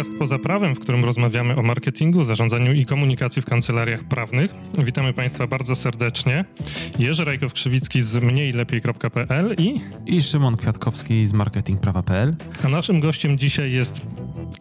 [0.00, 4.54] podcast Poza Prawem, w którym rozmawiamy o marketingu, zarządzaniu i komunikacji w kancelariach prawnych.
[4.78, 6.44] Witamy Państwa bardzo serdecznie.
[6.98, 9.80] Jerzy Rajkow-Krzywicki z mniejlepiej.pl i...
[10.06, 12.36] I Szymon Kwiatkowski z marketingprawa.pl.
[12.64, 14.02] A naszym gościem dzisiaj jest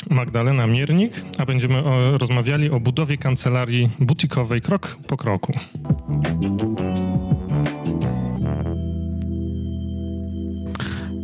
[0.10, 5.54] Magdalena Miernik, a będziemy o, rozmawiali o budowie kancelarii butikowej krok po kroku.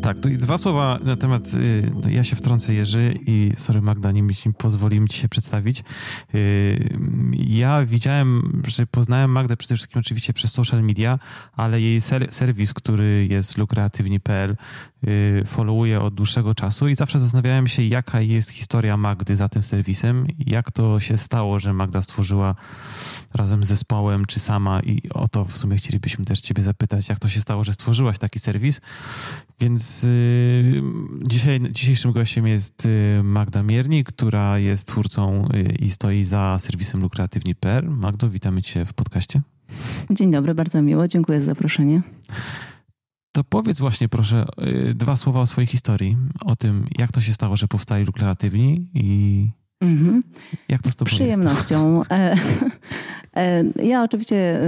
[0.05, 4.11] Tak, tu dwa słowa na temat, y, no ja się wtrącę Jerzy i sorry Magda,
[4.11, 5.83] nie mi pozwolimy ci się przedstawić.
[6.35, 6.97] Y,
[7.33, 11.19] ja widziałem, że poznałem Magdę przede wszystkim oczywiście przez social media,
[11.53, 14.55] ale jej ser serwis, który jest lukreatywni.pl
[15.07, 19.63] y, followuję od dłuższego czasu i zawsze zastanawiałem się, jaka jest historia Magdy za tym
[19.63, 22.55] serwisem, jak to się stało, że Magda stworzyła
[23.33, 27.19] razem z zespołem, czy sama i o to w sumie chcielibyśmy też ciebie zapytać, jak
[27.19, 28.81] to się stało, że stworzyłaś taki serwis.
[29.59, 30.81] Więc y,
[31.27, 37.01] dzisiaj, dzisiejszym gościem jest y, Magda Mierni, która jest twórcą y, i stoi za serwisem
[37.01, 37.89] lukreatywni.pl.
[37.89, 39.41] Magdo, witamy cię w podcaście.
[40.09, 42.01] Dzień dobry, bardzo miło, dziękuję za zaproszenie.
[43.31, 44.45] To powiedz właśnie proszę
[44.95, 49.49] dwa słowa o swojej historii, o tym, jak to się stało, że powstali lukreatywni i
[49.81, 50.23] Mhm.
[50.67, 52.01] Jak to z tobą Przyjemnością.
[53.35, 54.61] E, ja oczywiście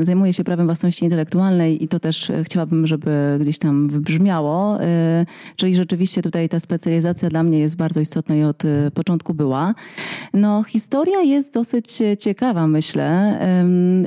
[0.00, 4.82] y, zajmuję się prawem własności intelektualnej i to też chciałabym, żeby gdzieś tam wybrzmiało.
[4.82, 4.86] Y,
[5.56, 8.62] czyli rzeczywiście tutaj ta specjalizacja dla mnie jest bardzo istotna i od
[8.94, 9.74] początku była.
[10.34, 13.38] No, historia jest dosyć ciekawa, myślę.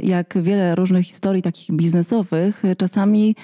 [0.03, 3.36] Jak wiele różnych historii takich biznesowych, czasami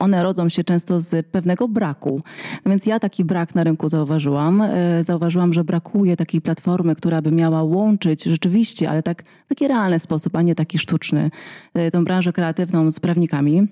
[0.00, 2.22] one rodzą się często z pewnego braku.
[2.66, 4.62] Więc ja taki brak na rynku zauważyłam.
[4.62, 9.98] E, zauważyłam, że brakuje takiej platformy, która by miała łączyć rzeczywiście, ale tak, taki realny
[9.98, 11.30] sposób, a nie taki sztuczny,
[11.74, 13.68] e, tą branżę kreatywną z prawnikami.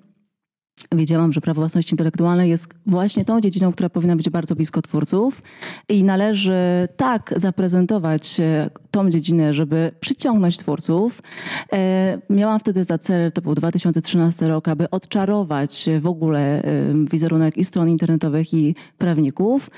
[0.92, 5.42] Wiedziałam, że prawo własności intelektualnej jest właśnie tą dziedziną, która powinna być bardzo blisko twórców
[5.88, 11.22] i należy tak zaprezentować e, tą dziedzinę, żeby przyciągnąć twórców.
[11.72, 16.64] E, miałam wtedy za cel, to był 2013 rok, aby odczarować w ogóle e,
[17.10, 19.70] wizerunek i stron internetowych i prawników.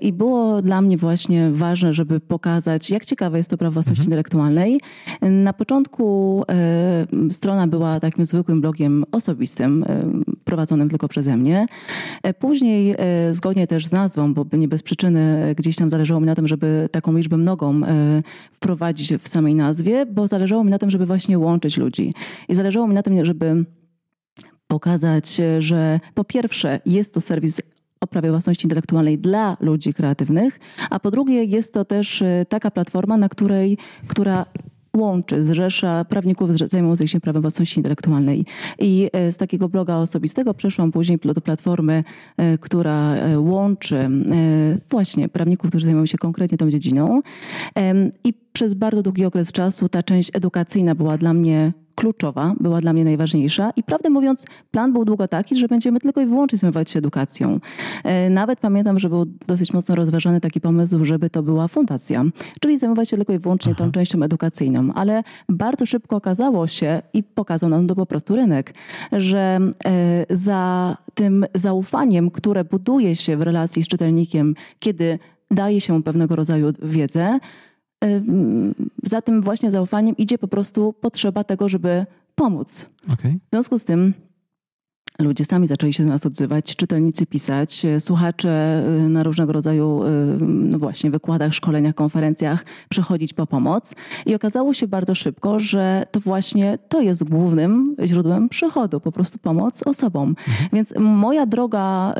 [0.00, 4.06] I było dla mnie właśnie ważne, żeby pokazać, jak ciekawe jest to prawo własności mhm.
[4.06, 4.80] intelektualnej.
[5.22, 6.44] Na początku
[7.30, 9.84] strona była takim zwykłym blogiem osobistym
[10.52, 11.66] prowadzonym tylko przeze mnie.
[12.22, 16.26] E, później, e, zgodnie też z nazwą, bo nie bez przyczyny gdzieś tam zależało mi
[16.26, 20.78] na tym, żeby taką liczbę mnogą e, wprowadzić w samej nazwie, bo zależało mi na
[20.78, 22.14] tym, żeby właśnie łączyć ludzi.
[22.48, 23.64] I zależało mi na tym, żeby
[24.66, 27.62] pokazać, że po pierwsze jest to serwis
[28.00, 33.16] o prawie własności intelektualnej dla ludzi kreatywnych, a po drugie jest to też taka platforma,
[33.16, 34.46] na której, która
[34.96, 38.44] łączy, zrzesza prawników zajmujących się prawem własności intelektualnej.
[38.78, 42.04] I e, z takiego bloga osobistego przeszłam później do platformy,
[42.36, 44.06] e, która e, łączy
[44.90, 47.20] właśnie prawników, którzy zajmują się konkretnie tą dziedziną.
[48.24, 52.92] I przez bardzo długi okres czasu ta część edukacyjna była dla mnie kluczowa, była dla
[52.92, 56.90] mnie najważniejsza i prawdę mówiąc, plan był długo taki, że będziemy tylko i wyłącznie zajmować
[56.90, 57.60] się edukacją.
[58.04, 62.22] E, nawet pamiętam, że był dosyć mocno rozważany taki pomysł, żeby to była fundacja,
[62.60, 63.84] czyli zajmować się tylko i wyłącznie Aha.
[63.84, 68.74] tą częścią edukacyjną, ale bardzo szybko okazało się i pokazał nam to po prostu rynek,
[69.12, 75.18] że e, za tym zaufaniem, które buduje się w relacji z czytelnikiem, kiedy
[75.50, 77.38] daje się pewnego rodzaju wiedzę,
[79.02, 82.86] za tym właśnie zaufaniem idzie po prostu potrzeba tego, żeby pomóc.
[83.12, 83.32] Okay.
[83.32, 84.14] W związku z tym
[85.18, 90.02] Ludzie sami zaczęli się do nas odzywać, czytelnicy pisać, e, słuchacze e, na różnego rodzaju
[90.04, 90.08] e,
[90.48, 93.94] no właśnie wykładach, szkoleniach, konferencjach przychodzić po pomoc.
[94.26, 99.38] I okazało się bardzo szybko, że to właśnie to jest głównym źródłem przychodu, po prostu
[99.38, 100.28] pomoc osobom.
[100.28, 100.68] Mhm.
[100.72, 102.14] Więc moja droga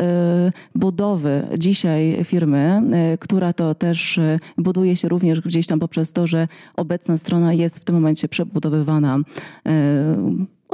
[0.75, 2.83] budowy dzisiaj firmy,
[3.21, 4.21] która to też
[4.59, 6.47] buduje się również gdzieś tam poprzez to, że
[6.77, 9.19] obecna strona jest w tym momencie przebudowywana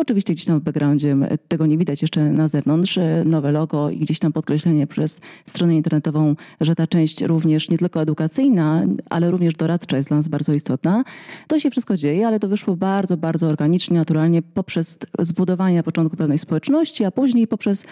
[0.00, 1.16] Oczywiście gdzieś tam w backgroundzie
[1.48, 5.76] tego nie widać jeszcze na zewnątrz, e, nowe logo i gdzieś tam podkreślenie przez stronę
[5.76, 10.52] internetową, że ta część również nie tylko edukacyjna, ale również doradcza jest dla nas bardzo
[10.52, 11.04] istotna.
[11.46, 16.16] To się wszystko dzieje, ale to wyszło bardzo, bardzo organicznie, naturalnie poprzez zbudowanie na początku
[16.16, 17.86] pewnej społeczności, a później poprzez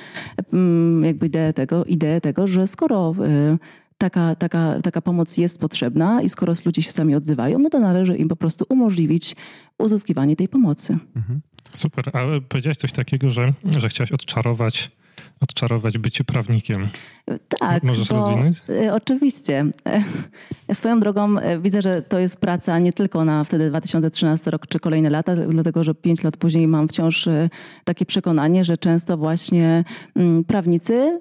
[1.02, 3.58] jakby ideę tego, ideę tego że skoro e,
[3.98, 8.16] taka, taka, taka pomoc jest potrzebna i skoro ludzie się sami odzywają, no to należy
[8.16, 9.36] im po prostu umożliwić
[9.78, 10.98] uzyskiwanie tej pomocy.
[11.16, 11.40] Mhm.
[11.74, 12.10] Super.
[12.16, 14.90] A powiedziałeś coś takiego, że, że chciałaś odczarować
[15.40, 16.88] odczarować bycie prawnikiem.
[17.60, 17.82] Tak.
[17.82, 18.62] Możesz bo, rozwinąć?
[18.68, 19.64] E, oczywiście.
[20.68, 24.66] E, swoją drogą e, widzę, że to jest praca nie tylko na wtedy 2013 rok
[24.66, 27.28] czy kolejne lata, dlatego że pięć lat później mam wciąż
[27.84, 29.84] takie przekonanie, że często właśnie
[30.16, 31.20] mm, prawnicy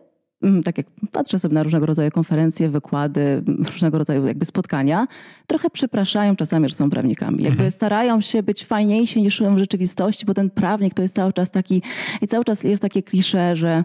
[0.63, 5.07] tak jak patrzę sobie na różnego rodzaju konferencje, wykłady, różnego rodzaju jakby spotkania,
[5.47, 7.37] trochę przepraszają czasami, że są prawnikami.
[7.37, 7.71] Jakby mhm.
[7.71, 11.81] starają się być fajniejsi niż w rzeczywistości, bo ten prawnik to jest cały czas taki,
[12.21, 13.83] i cały czas jest takie klisze, że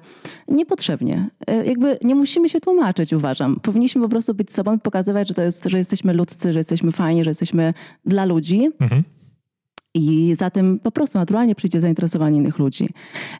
[0.49, 1.31] niepotrzebnie.
[1.47, 3.61] E, jakby nie musimy się tłumaczyć, uważam.
[3.61, 6.93] Powinniśmy po prostu być sobą i pokazywać, że to jest, że jesteśmy ludzcy, że jesteśmy
[6.93, 7.75] fajni, że jesteśmy
[8.05, 8.69] dla ludzi.
[8.81, 9.05] Mhm.
[9.95, 12.89] I za tym po prostu naturalnie przyjdzie zainteresowanie innych ludzi.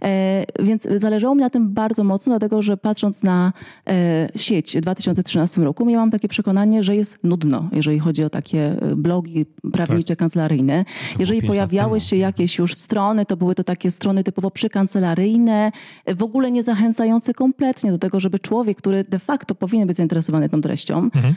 [0.03, 3.53] E, więc zależało mi na tym bardzo mocno, dlatego że patrząc na
[3.89, 8.77] e, sieć w 2013 roku, miałam takie przekonanie, że jest nudno, jeżeli chodzi o takie
[8.83, 10.19] e, blogi prawnicze, tak.
[10.19, 10.85] kancelaryjne.
[11.19, 15.73] Jeżeli pojawiały się jakieś już strony, to były to takie strony typowo przykancelaryjne,
[16.07, 20.49] w ogóle nie zachęcające kompletnie do tego, żeby człowiek, który de facto powinien być zainteresowany
[20.49, 21.35] tą treścią, mhm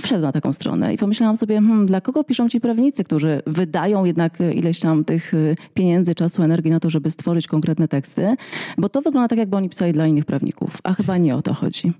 [0.00, 4.04] wszedł na taką stronę i pomyślałam sobie, hmm, dla kogo piszą ci prawnicy, którzy wydają
[4.04, 8.36] jednak ileś tam tych y, pieniędzy, czasu, energii na to, żeby stworzyć konkretne teksty,
[8.78, 11.54] bo to wygląda tak, jakby oni pisali dla innych prawników, a chyba nie o to
[11.54, 11.92] chodzi.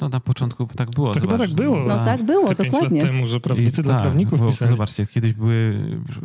[0.00, 1.14] No na początku tak było.
[1.14, 1.80] To chyba tak było.
[1.80, 3.00] No tak było, Te dokładnie.
[3.00, 4.68] lat temu, że prawnicy I, dla tak, prawników bo, pisali.
[4.68, 5.80] Zobaczcie, kiedyś były,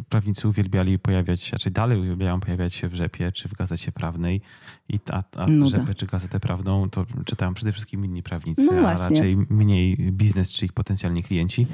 [0.10, 4.42] prawnicy uwielbiali pojawiać się, raczej dalej uwielbiają pojawiać się w Rzepie czy w Gazecie Prawnej
[4.90, 8.94] i a, a Rzepę czy Gazetę Prawną to czytają przede wszystkim inni prawnicy, no a
[8.94, 11.68] raczej mniej biznes czy ich potencjalni klienci.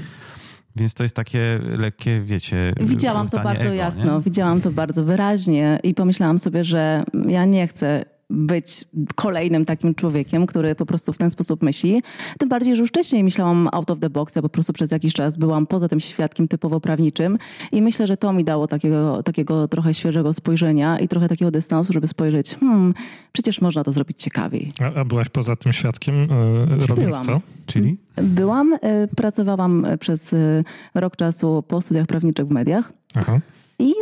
[0.76, 2.74] Więc to jest takie lekkie, wiecie.
[2.82, 4.24] Widziałam to bardzo ego, jasno, nie?
[4.24, 8.86] widziałam to bardzo wyraźnie i pomyślałam sobie, że ja nie chcę być
[9.16, 12.02] kolejnym takim człowiekiem, który po prostu w ten sposób myśli.
[12.38, 15.14] Tym bardziej, że już wcześniej myślałam out of the box, ja po prostu przez jakiś
[15.14, 17.38] czas byłam poza tym świadkiem typowo prawniczym
[17.72, 21.94] i myślę, że to mi dało takiego, takiego trochę świeżego spojrzenia i trochę takiego dystansu,
[21.94, 22.94] żeby spojrzeć, hmm,
[23.32, 24.72] przecież można to zrobić ciekawiej.
[24.82, 27.24] A, a byłaś poza tym świadkiem, yy, robiąc byłam.
[27.24, 27.42] co?
[27.66, 27.98] Czyli?
[28.16, 30.64] Byłam, yy, pracowałam przez yy,
[30.96, 32.94] rok czasu po studiach prawniczych w mediach.
[33.16, 33.40] Aha.
[33.80, 33.94] I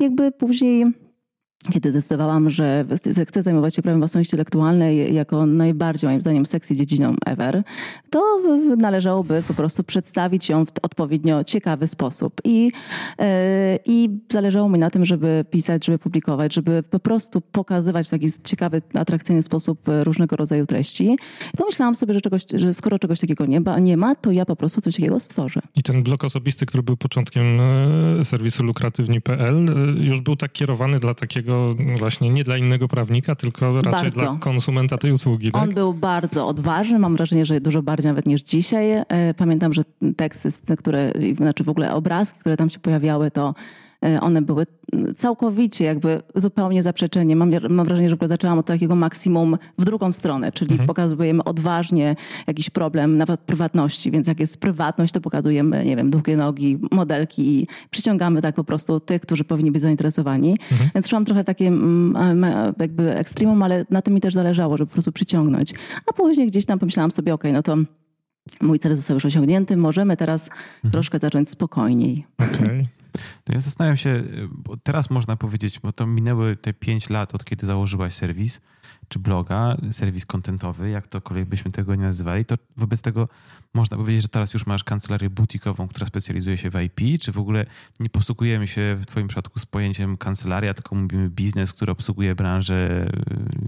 [0.00, 0.86] jakby później
[1.72, 2.84] kiedy zdecydowałam, że
[3.28, 7.62] chcę zajmować się prawem własności intelektualnej jako najbardziej, moim zdaniem, sexy dziedziną ever,
[8.10, 8.38] to
[8.76, 12.40] należałoby po prostu przedstawić ją w odpowiednio ciekawy sposób.
[12.44, 13.24] I, yy,
[13.86, 18.26] I zależało mi na tym, żeby pisać, żeby publikować, żeby po prostu pokazywać w taki
[18.44, 21.16] ciekawy, atrakcyjny sposób różnego rodzaju treści.
[21.54, 24.56] I pomyślałam sobie, że, czegoś, że skoro czegoś takiego nie nie ma, to ja po
[24.56, 25.60] prostu coś takiego stworzę.
[25.76, 30.98] I ten blok osobisty, który był początkiem e, serwisu lukratywni.pl, e, już był tak kierowany
[30.98, 31.53] dla takiego
[31.98, 34.20] właśnie nie dla innego prawnika, tylko raczej bardzo.
[34.20, 35.52] dla konsumenta tej usługi.
[35.52, 35.62] Tak?
[35.62, 38.92] On był bardzo odważny, mam wrażenie, że dużo bardziej nawet niż dzisiaj.
[38.92, 39.82] E, pamiętam, że
[40.16, 43.54] teksty, które, znaczy w ogóle obrazki, które tam się pojawiały, to
[44.20, 44.66] one były
[45.16, 47.36] całkowicie jakby zupełnie zaprzeczenie.
[47.36, 50.86] Mam, mam wrażenie, że zaczęłam od takiego maksimum w drugą stronę, czyli mhm.
[50.86, 52.16] pokazujemy odważnie
[52.46, 57.60] jakiś problem, nawet prywatności, więc jak jest prywatność, to pokazujemy, nie wiem, długie nogi, modelki
[57.60, 60.56] i przyciągamy tak po prostu tych, którzy powinni być zainteresowani.
[60.72, 60.90] Mhm.
[60.94, 62.46] Więc szłam trochę takie mm,
[62.80, 65.74] jakby ekstremum, ale na tym mi też zależało, żeby po prostu przyciągnąć.
[66.06, 67.90] A później gdzieś tam pomyślałam sobie, okej, okay, no to
[68.60, 70.92] mój cel został już osiągnięty, możemy teraz mhm.
[70.92, 72.26] troszkę zacząć spokojniej.
[72.38, 72.64] Okej.
[72.64, 73.03] Okay.
[73.44, 77.44] To ja zastanawiam się, bo teraz można powiedzieć, bo to minęły te pięć lat, od
[77.44, 78.60] kiedy założyłaś serwis,
[79.08, 83.28] czy bloga, serwis kontentowy, jak tokolwiek byśmy tego nie nazywali, to wobec tego
[83.74, 87.38] można powiedzieć, że teraz już masz kancelarię butikową, która specjalizuje się w IP, czy w
[87.38, 87.66] ogóle
[88.00, 93.06] nie posługujemy się w twoim przypadku z pojęciem kancelaria, tylko mówimy biznes, który obsługuje branżę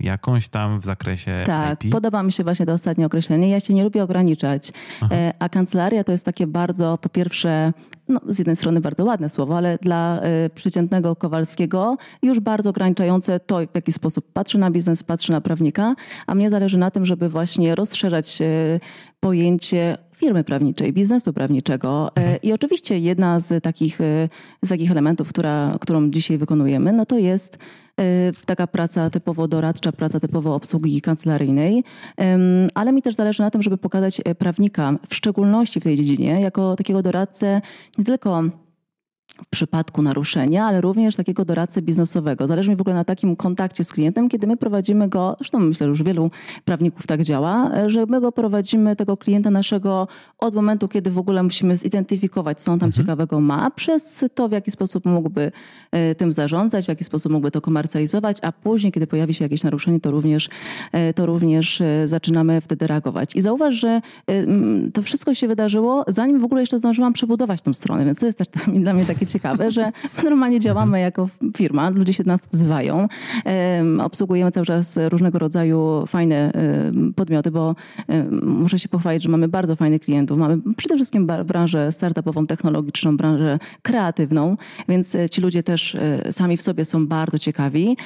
[0.00, 1.92] y, jakąś tam w zakresie tak, IP?
[1.92, 3.48] podoba mi się właśnie to ostatnie określenie.
[3.48, 5.14] Ja się nie lubię ograniczać, Aha.
[5.14, 7.72] E, a kancelaria to jest takie bardzo, po pierwsze,
[8.08, 13.40] no, z jednej strony bardzo ładne słowo, ale dla y, przeciętnego Kowalskiego już bardzo ograniczające
[13.40, 15.94] to, w jaki sposób patrzy na biznes, patrzy na prawnika,
[16.26, 18.80] a mnie zależy na tym, żeby właśnie rozszerzać y,
[19.20, 22.10] pojęcie firmy prawniczej, biznesu prawniczego.
[22.16, 22.38] E, mhm.
[22.42, 23.98] I oczywiście jedna z takich,
[24.62, 27.58] z takich elementów, która, którą dzisiaj wykonujemy, no to jest
[28.46, 31.84] taka praca typowo doradcza, praca typowo obsługi kancelaryjnej,
[32.74, 36.76] ale mi też zależy na tym, żeby pokazać prawnika, w szczególności w tej dziedzinie, jako
[36.76, 37.60] takiego doradcę
[37.98, 38.42] nie tylko
[39.44, 42.46] w przypadku naruszenia, ale również takiego doradcę biznesowego.
[42.46, 45.86] Zależy mi w ogóle na takim kontakcie z klientem, kiedy my prowadzimy go, zresztą myślę,
[45.86, 46.30] że już wielu
[46.64, 51.42] prawników tak działa, że my go prowadzimy, tego klienta naszego od momentu, kiedy w ogóle
[51.42, 53.04] musimy zidentyfikować, co on tam mhm.
[53.04, 55.52] ciekawego ma, przez to, w jaki sposób mógłby
[55.92, 59.62] e, tym zarządzać, w jaki sposób mógłby to komercjalizować, a później, kiedy pojawi się jakieś
[59.62, 60.48] naruszenie, to również,
[60.92, 63.36] e, to również e, zaczynamy wtedy reagować.
[63.36, 64.00] I zauważ, że
[64.94, 68.38] to wszystko się wydarzyło, zanim w ogóle jeszcze zdążyłam przebudować tą stronę, więc to jest
[68.38, 68.48] też
[68.84, 69.92] dla mnie takie ciekawe, że
[70.24, 73.08] normalnie działamy jako firma, ludzie się do nas wzywają,
[73.98, 76.52] obsługujemy cały czas różnego rodzaju fajne
[77.16, 77.74] podmioty, bo
[78.42, 80.38] muszę się pochwalić, że mamy bardzo fajnych klientów.
[80.38, 84.56] Mamy przede wszystkim branżę startupową, technologiczną, branżę kreatywną,
[84.88, 87.96] więc e, ci ludzie też e, sami w sobie są bardzo ciekawi.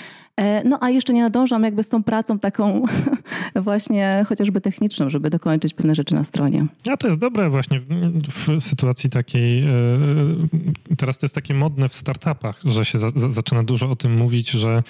[0.40, 2.84] E, no a jeszcze nie nadążam jakby z tą pracą taką
[3.56, 6.66] właśnie chociażby techniczną, żeby dokończyć pewne rzeczy na stronie.
[6.90, 7.80] A to jest dobre właśnie
[8.28, 9.68] w sytuacji takiej, e,
[10.96, 14.50] teraz to jest takie modne w startupach, że się za, zaczyna dużo o tym mówić,
[14.50, 14.82] że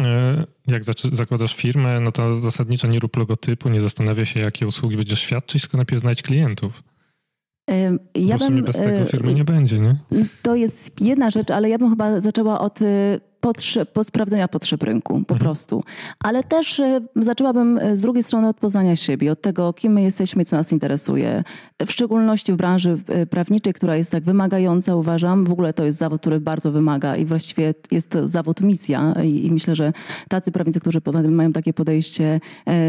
[0.00, 4.96] e, jak zakładasz firmę, no to zasadniczo nie rób logotypu, nie zastanawia się, jakie usługi
[4.96, 6.82] będziesz świadczyć, tylko najpierw znajdź klientów.
[8.14, 9.96] Ja Bo w sumie bez tego firmy nie będzie, nie?
[10.42, 12.80] To jest jedna rzecz, ale ja bym chyba zaczęła od
[13.40, 15.38] potrzeb, po sprawdzenia potrzeb rynku, po mhm.
[15.38, 15.82] prostu.
[16.24, 20.02] Ale też e, zaczęłabym e, z drugiej strony od poznania siebie, od tego, kim my
[20.02, 21.42] jesteśmy co nas interesuje.
[21.86, 25.44] W szczególności w branży e, prawniczej, która jest tak wymagająca, uważam.
[25.44, 29.46] W ogóle to jest zawód, który bardzo wymaga i właściwie jest to zawód misja i,
[29.46, 29.92] i myślę, że
[30.28, 32.40] tacy prawnicy, którzy mają takie podejście,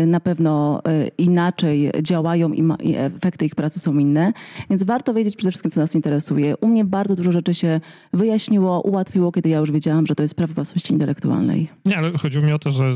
[0.08, 0.81] na pewno
[1.17, 4.34] inaczej działają i, ma, i efekty ich pracy są inne.
[4.70, 6.58] Więc warto wiedzieć przede wszystkim, co nas interesuje.
[6.58, 7.81] U mnie bardzo dużo rzeczy się
[8.13, 11.69] wyjaśniło, ułatwiło, kiedy ja już wiedziałam, że to jest praw własności intelektualnej.
[11.86, 12.93] Nie, ale chodziło mi o to, że,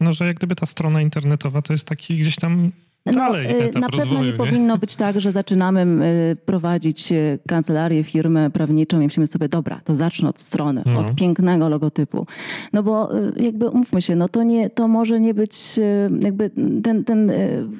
[0.00, 2.72] no, że jak gdyby ta strona internetowa to jest taki gdzieś tam
[3.06, 7.38] no, dalej no, Na pewno nie, nie, powinno być tak, że zaczynamy y, prowadzić y,
[7.48, 11.00] kancelarię, firmę prawniczą i myślimy sobie, dobra, to zacznę od strony, no.
[11.00, 12.26] od pięknego logotypu.
[12.72, 15.80] No bo jakby umówmy się, no to, nie, to może nie być
[16.22, 16.50] jakby
[16.82, 17.32] ten, ten,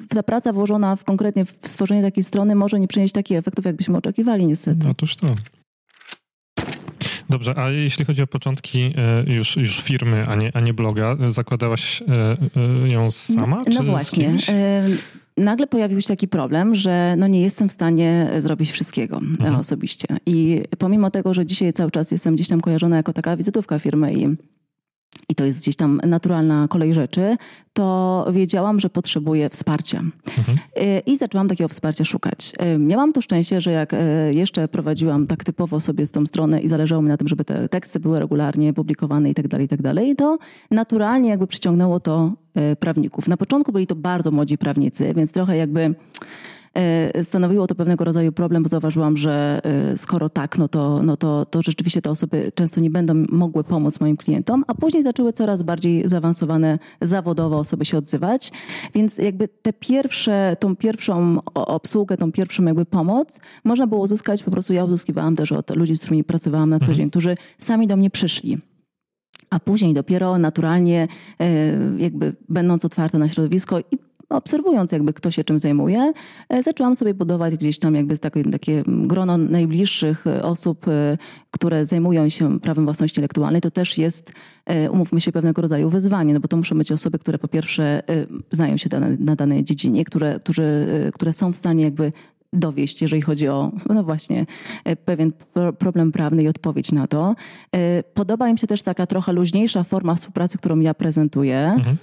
[0.09, 3.97] ta praca włożona w konkretnie w stworzenie takiej strony może nie przynieść takich efektów, jakbyśmy
[3.97, 4.87] oczekiwali niestety.
[4.89, 5.27] Otóż to.
[7.29, 8.93] Dobrze, a jeśli chodzi o początki
[9.27, 12.05] e, już, już firmy, a nie, a nie bloga, zakładałaś e,
[12.85, 13.63] e, ją sama?
[13.67, 14.37] No, no właśnie.
[15.37, 19.55] Nagle pojawił się taki problem, że no nie jestem w stanie zrobić wszystkiego mhm.
[19.55, 20.07] osobiście.
[20.25, 24.13] I pomimo tego, że dzisiaj cały czas jestem gdzieś tam kojarzona jako taka wizytówka firmy
[24.13, 24.27] i
[25.29, 27.37] i to jest gdzieś tam naturalna kolej rzeczy,
[27.73, 30.01] to wiedziałam, że potrzebuję wsparcia.
[30.37, 30.57] Mhm.
[30.77, 32.53] Y, I zaczęłam takiego wsparcia szukać.
[32.75, 33.97] Y, miałam to szczęście, że jak y,
[34.33, 37.69] jeszcze prowadziłam tak typowo sobie z tą stronę i zależało mi na tym, żeby te
[37.69, 40.37] teksty były regularnie publikowane i tak dalej, i tak dalej, to
[40.71, 42.31] naturalnie jakby przyciągnęło to
[42.79, 43.27] prawników.
[43.27, 45.95] Na początku byli to bardzo młodzi prawnicy, więc trochę jakby
[47.23, 51.45] stanowiło to pewnego rodzaju problem, bo zauważyłam, że e, skoro tak, no to, no to,
[51.45, 55.61] to rzeczywiście te osoby często nie będą mogły pomóc moim klientom, a później zaczęły coraz
[55.61, 58.51] bardziej zaawansowane zawodowo osoby się odzywać.
[58.93, 64.51] Więc jakby te pierwsze, tą pierwszą obsługę, tą pierwszą jakby pomoc można było uzyskać, po
[64.51, 66.97] prostu ja uzyskiwałam też od ludzi, z którymi pracowałam na co mhm.
[66.97, 68.57] dzień, którzy sami do mnie przyszli
[69.49, 71.07] a później dopiero naturalnie
[71.39, 71.47] e,
[71.97, 73.97] jakby będąc otwarte na środowisko i
[74.33, 76.13] obserwując jakby kto się czym zajmuje,
[76.49, 81.17] e, zaczęłam sobie budować gdzieś tam jakby takie, takie grono najbliższych e, osób, e,
[81.51, 83.61] które zajmują się prawem własności intelektualnej.
[83.61, 84.33] To też jest,
[84.91, 88.03] umówmy się, pewnego rodzaju wyzwanie, no bo to muszą być osoby, które po pierwsze
[88.51, 92.11] znają się na danej dziedzinie, które, którzy, które są w stanie jakby
[92.53, 94.45] dowieść, jeżeli chodzi o, no właśnie,
[95.05, 95.31] pewien
[95.77, 97.35] problem prawny i odpowiedź na to.
[98.13, 101.59] Podoba im się też taka trochę luźniejsza forma współpracy, którą ja prezentuję.
[101.59, 101.97] Mhm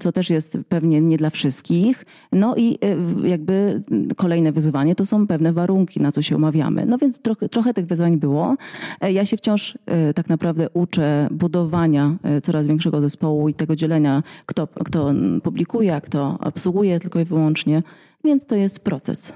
[0.00, 2.04] co też jest pewnie nie dla wszystkich.
[2.32, 2.78] No i
[3.24, 3.82] e, jakby
[4.16, 6.86] kolejne wyzwanie to są pewne warunki, na co się umawiamy.
[6.86, 8.56] No więc trochę, trochę tych wyzwań było.
[9.00, 14.22] E, ja się wciąż e, tak naprawdę uczę budowania coraz większego zespołu i tego dzielenia,
[14.46, 17.82] kto, kto publikuje, a kto obsługuje tylko i wyłącznie,
[18.24, 19.32] więc to jest proces.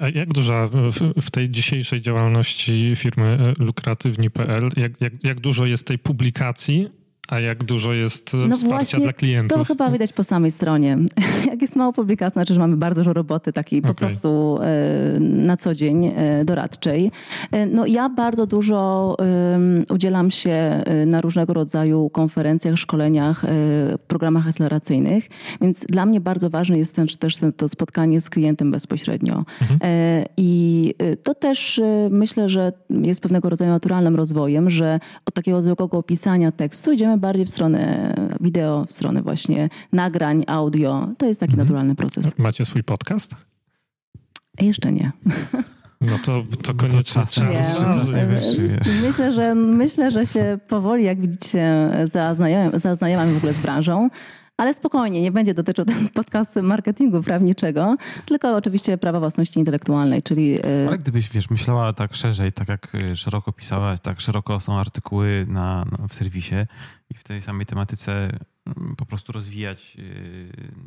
[0.00, 0.70] A jak duża
[1.22, 6.88] w tej dzisiejszej działalności firmy lukratywni.pl, jak, jak, jak dużo jest tej publikacji,
[7.28, 9.58] a jak dużo jest e, no wsparcia właśnie, dla klientów?
[9.58, 10.98] To chyba widać po samej stronie.
[11.50, 13.94] Jak jest mało publikacji, znaczy, że mamy bardzo dużo roboty takiej okay.
[13.94, 17.10] po prostu e, na co dzień e, doradczej.
[17.70, 19.16] No ja bardzo dużo
[19.90, 23.44] udzielam się na różnego rodzaju konferencjach, szkoleniach,
[24.06, 25.28] programach akceleracyjnych,
[25.60, 29.44] więc dla mnie bardzo ważne jest ten, też to spotkanie z klientem bezpośrednio.
[29.60, 29.80] Mhm.
[30.36, 36.52] I to też myślę, że jest pewnego rodzaju naturalnym rozwojem, że od takiego zwykłego opisania
[36.52, 41.08] tekstu idziemy bardziej w stronę wideo, w stronę właśnie nagrań, audio.
[41.18, 41.66] To jest taki mhm.
[41.66, 42.38] naturalny proces.
[42.38, 43.36] Macie swój podcast?
[44.60, 45.12] Jeszcze nie.
[46.06, 47.34] No to, to koniecznie czas,
[47.94, 48.80] czas najwyższy.
[49.02, 54.08] Myślę że, myślę, że się powoli, jak widzicie, zaznajamiam, zaznajamiam w ogóle z branżą.
[54.56, 60.58] Ale spokojnie, nie będzie dotyczył ten podcast marketingu prawniczego, tylko oczywiście prawa własności intelektualnej, czyli...
[60.66, 64.78] E, Ale gdybyś, wiesz, myślała tak szerzej, tak jak e, szeroko pisałaś, tak szeroko są
[64.78, 66.54] artykuły na, no, w serwisie
[67.10, 68.12] i w tej samej tematyce
[68.66, 70.82] mm, po prostu rozwijać e,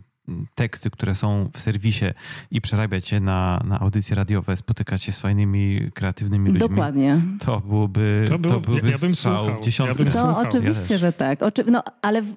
[0.55, 2.05] teksty, które są w serwisie
[2.51, 6.69] i przerabiać je na, na audycje radiowe, spotykać się z fajnymi, kreatywnymi ludźmi.
[6.69, 7.22] Dokładnie.
[7.39, 10.03] To byłby, to, to byłby ja, ja strzał w dziesiątkę.
[10.03, 11.43] Ja to oczywiście, że tak.
[11.43, 11.63] Oczy...
[11.72, 12.22] No, ale...
[12.22, 12.36] W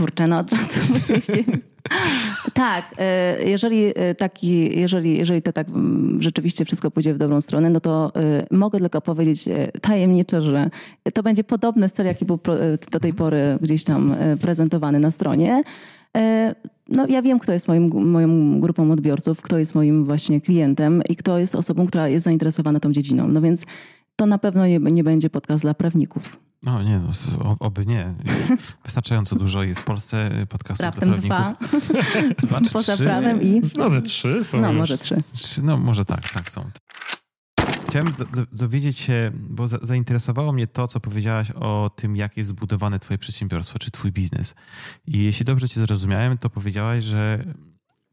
[0.00, 1.34] Kurczę, no od razu myślę,
[2.54, 7.70] Tak, e, jeżeli, taki, jeżeli, jeżeli to tak mm, rzeczywiście wszystko pójdzie w dobrą stronę,
[7.70, 8.12] no to
[8.50, 9.48] mogę tylko powiedzieć
[9.80, 10.70] tajemniczo, że
[11.14, 12.38] to będzie podobny styl, jaki był
[12.90, 15.62] do tej pory gdzieś tam prezentowany na stronie.
[16.88, 21.16] No, ja wiem, kto jest moim, moją grupą odbiorców, kto jest moim właśnie klientem i
[21.16, 23.28] kto jest osobą, która jest zainteresowana tą dziedziną.
[23.28, 23.66] No więc
[24.16, 26.36] to na pewno nie, nie będzie podcast dla prawników.
[26.62, 28.14] No nie, no, oby nie.
[28.84, 31.28] Wystarczająco dużo jest w Polsce podcastów dla prawników.
[31.28, 31.54] Dwa.
[32.38, 33.04] dwa czy Poza trzy?
[33.04, 33.62] prawem i...
[33.76, 35.16] No ze trzy są No może trzy.
[35.32, 35.62] trzy.
[35.62, 36.70] No może tak, tak są.
[37.88, 38.14] Chciałem
[38.52, 43.78] dowiedzieć się, bo zainteresowało mnie to, co powiedziałaś o tym, jak jest zbudowane twoje przedsiębiorstwo,
[43.78, 44.54] czy twój biznes.
[45.06, 47.44] I jeśli dobrze cię zrozumiałem, to powiedziałaś, że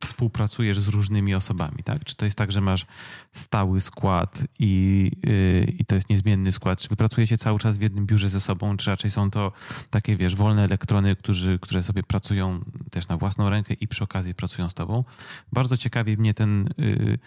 [0.05, 2.03] współpracujesz z różnymi osobami, tak?
[2.03, 2.85] Czy to jest tak, że masz
[3.33, 6.79] stały skład i, yy, i to jest niezmienny skład?
[6.79, 9.51] Czy wypracujecie cały czas w jednym biurze ze sobą, czy raczej są to
[9.89, 12.59] takie, wiesz, wolne elektrony, którzy, które sobie pracują
[12.91, 15.03] też na własną rękę i przy okazji pracują z tobą?
[15.51, 17.17] Bardzo ciekawi mnie ten yy,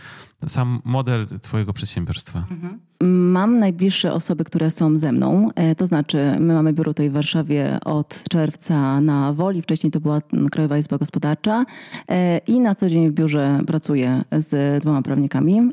[0.48, 2.38] sam model twojego przedsiębiorstwa.
[2.50, 2.80] Mhm.
[3.02, 5.48] Mam najbliższe osoby, które są ze mną.
[5.54, 9.62] E, to znaczy, my mamy biuro tutaj w Warszawie od czerwca na Woli.
[9.62, 11.64] Wcześniej to była Krajowa Izba Gospodarcza.
[12.08, 15.58] E, I na co dzień w biurze pracuję z dwoma prawnikami.
[15.58, 15.70] E,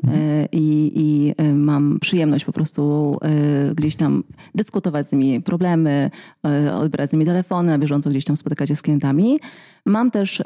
[0.52, 3.16] I, i mam przyjemność po prostu
[3.74, 4.24] gdzieś tam
[4.54, 6.10] dyskutować z nimi problemy,
[6.74, 9.38] odbierać z nimi telefony, na bieżąco gdzieś tam spotykać się z klientami.
[9.86, 10.42] Mam też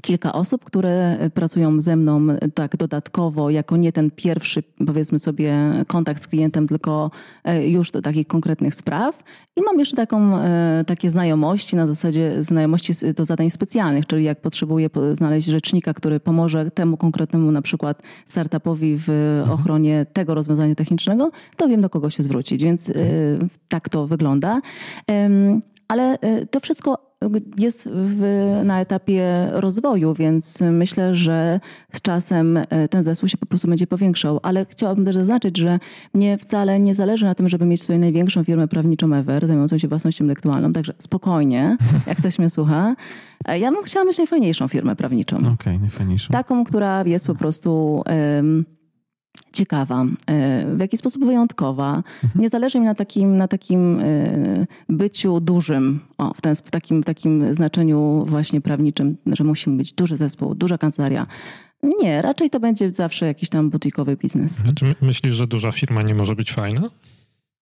[0.00, 5.54] kilka osób, które pracują ze mną tak dodatkowo, jako nie ten pierwszy, powiedzmy sobie,
[5.86, 7.10] kontakt z klientem, tylko
[7.44, 9.22] e, już do takich konkretnych spraw.
[9.56, 14.40] I mam jeszcze taką, e, takie znajomości na zasadzie znajomości do zadań specjalnych, czyli jak
[14.40, 19.50] potrzebuję znaleźć rzecznika, który pomoże temu konkretnemu na przykład startupowi w mhm.
[19.50, 22.94] ochronie tego rozwiązania technicznego, to wiem do kogo się zwrócić, więc e,
[23.68, 24.60] tak to wygląda.
[25.88, 26.18] Ale
[26.50, 27.13] to wszystko
[27.58, 28.22] jest w,
[28.64, 31.60] na etapie rozwoju, więc myślę, że
[31.92, 34.40] z czasem e, ten zespół się po prostu będzie powiększał.
[34.42, 35.78] Ale chciałabym też zaznaczyć, że
[36.14, 39.88] mnie wcale nie zależy na tym, żeby mieć tutaj największą firmę prawniczą ever, zajmującą się
[39.88, 40.72] własnością intelektualną.
[40.72, 42.96] Także spokojnie, jak ktoś mnie słucha.
[43.48, 45.36] E, ja bym chciała mieć najfajniejszą firmę prawniczą.
[45.36, 46.32] Okej, okay, najfajniejszą.
[46.32, 48.02] Taką, która jest po prostu...
[48.36, 48.64] Um,
[49.52, 51.96] ciekawa, e, w jaki sposób wyjątkowa.
[51.96, 52.42] Mhm.
[52.42, 57.02] Nie zależy mi na takim, na takim e, byciu dużym, o, w, ten, w takim,
[57.02, 61.26] takim znaczeniu właśnie prawniczym, że musimy być duży zespół, duża kancelaria.
[62.00, 64.52] Nie, raczej to będzie zawsze jakiś tam butikowy biznes.
[64.52, 66.90] Znaczy myślisz, że duża firma nie może być fajna?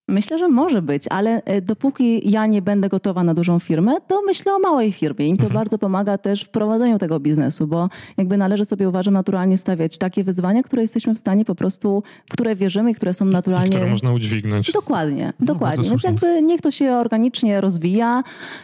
[0.09, 4.23] Myślę, że może być, ale e, dopóki ja nie będę gotowa na dużą firmę, to
[4.27, 5.53] myślę o małej firmie i to mhm.
[5.53, 10.25] bardzo pomaga też w prowadzeniu tego biznesu, bo jakby należy sobie, uważam, naturalnie stawiać takie
[10.25, 13.67] wyzwania, które jesteśmy w stanie po prostu, w które wierzymy i które są naturalnie...
[13.67, 14.73] I które można udźwignąć.
[14.73, 15.91] Dokładnie, no, dokładnie.
[15.91, 18.23] Więc jakby niech to się organicznie rozwija.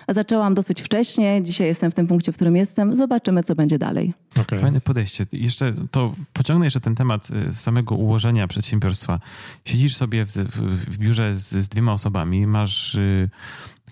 [0.09, 2.95] Zaczęłam dosyć wcześnie, dzisiaj jestem w tym punkcie, w którym jestem.
[2.95, 4.15] Zobaczymy, co będzie dalej.
[4.41, 4.59] Okay.
[4.59, 5.27] Fajne podejście.
[5.33, 9.21] Jeszcze to pociągnę jeszcze ten temat y, samego ułożenia przedsiębiorstwa.
[9.65, 13.31] Siedzisz sobie w, w, w biurze z, z dwiema osobami, masz y,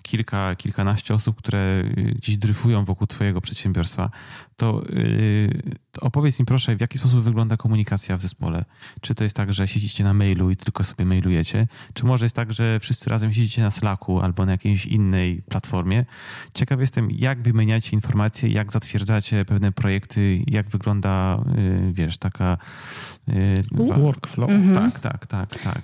[0.07, 4.09] kilka, kilkanaście osób, które y, gdzieś dryfują wokół twojego przedsiębiorstwa,
[4.55, 8.65] to, yy, to, opowiedz mi proszę, w jaki sposób wygląda komunikacja w zespole?
[9.01, 11.67] Czy to jest tak, że siedzicie na mailu i tylko sobie mailujecie?
[11.93, 16.05] Czy może jest tak, że wszyscy razem siedzicie na Slacku albo na jakiejś innej platformie?
[16.53, 22.57] Ciekaw jestem, jak wymieniacie informacje, jak zatwierdzacie pewne projekty, jak wygląda, yy, wiesz, taka...
[23.27, 24.49] Yy, Workflow.
[24.49, 24.75] Mhm.
[24.75, 25.81] Tak, tak, tak, tak.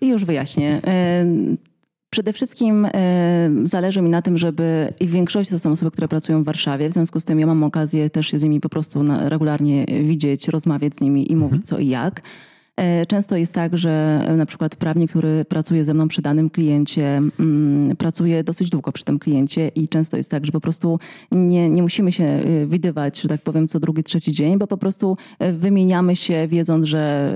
[0.00, 0.80] Yy, już wyjaśnię.
[2.16, 2.90] Przede wszystkim y,
[3.62, 6.88] zależy mi na tym, żeby i w większości to są osoby, które pracują w Warszawie,
[6.88, 10.48] w związku z tym ja mam okazję też się z nimi po prostu regularnie widzieć,
[10.48, 11.40] rozmawiać z nimi i mhm.
[11.40, 12.22] mówić co i jak.
[12.76, 17.18] E, często jest tak, że na przykład prawnik, który pracuje ze mną przy danym kliencie,
[17.40, 20.98] mm, pracuje dosyć długo przy tym kliencie i często jest tak, że po prostu
[21.32, 24.76] nie, nie musimy się e, widywać, że tak powiem, co drugi, trzeci dzień, bo po
[24.76, 27.32] prostu e, wymieniamy się, wiedząc, że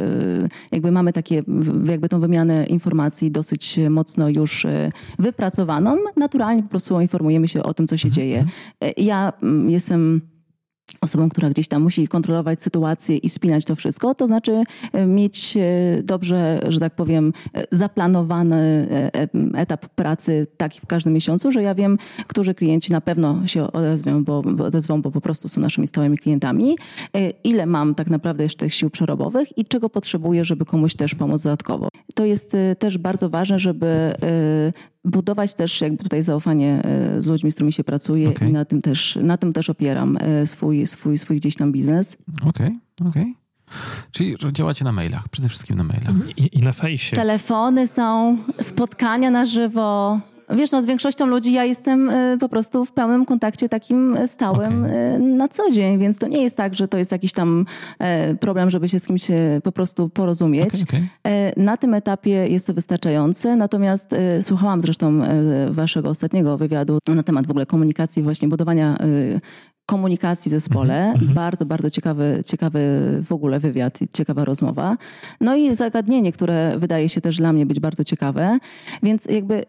[0.73, 1.43] jakby mamy takie,
[1.85, 4.67] jakby tą wymianę informacji dosyć mocno już
[5.19, 5.97] wypracowaną.
[6.17, 8.15] Naturalnie po prostu informujemy się o tym, co się mhm.
[8.15, 8.47] dzieje.
[8.97, 10.21] Ja mm, jestem
[11.05, 15.57] osobą, która gdzieś tam musi kontrolować sytuację i spinać to wszystko, to znaczy e, mieć
[15.57, 18.89] e, dobrze, że tak powiem, e, zaplanowany
[19.55, 24.25] etap pracy taki w każdym miesiącu, że ja wiem, którzy klienci na pewno się odezwą,
[24.25, 26.77] bo, odezwą, bo po prostu są naszymi stałymi klientami,
[27.45, 31.43] ile mam tak naprawdę jeszcze tych sił przerobowych i czego potrzebuję, żeby komuś też pomóc
[31.43, 31.89] dodatkowo.
[32.15, 34.15] To jest też bardzo ważne, żeby
[35.05, 36.83] budować też jakby tutaj zaufanie
[37.19, 38.49] z ludźmi, z którymi się pracuje okay.
[38.49, 42.17] i na tym też, na tym też opieram swój swój, swój gdzieś tam biznes.
[42.47, 43.23] Okej, okay, okej.
[43.23, 43.35] Okay.
[44.11, 46.15] Czyli działacie na mailach, przede wszystkim na mailach.
[46.37, 47.17] I, i na fejsie.
[47.17, 50.21] Telefony są, spotkania na żywo,
[50.57, 54.85] wiesz, no z większością ludzi ja jestem y, po prostu w pełnym kontakcie takim stałym
[54.85, 55.19] okay.
[55.19, 57.67] na co dzień, więc to nie jest tak, że to jest jakiś tam
[58.41, 59.27] problem, żeby się z kimś
[59.63, 60.75] po prostu porozumieć.
[60.75, 61.53] Okay, okay.
[61.57, 64.11] Na tym etapie jest to wystarczające, natomiast
[64.41, 65.23] słuchałam zresztą
[65.71, 68.99] waszego ostatniego wywiadu na temat w ogóle komunikacji, właśnie budowania
[69.91, 70.95] komunikacji w zespole.
[70.95, 71.35] Mm -hmm.
[71.35, 72.81] Bardzo, bardzo ciekawy, ciekawy
[73.23, 74.97] w ogóle wywiad, ciekawa rozmowa.
[75.41, 78.59] No i zagadnienie, które wydaje się też dla mnie być bardzo ciekawe.
[79.03, 79.63] Więc jakby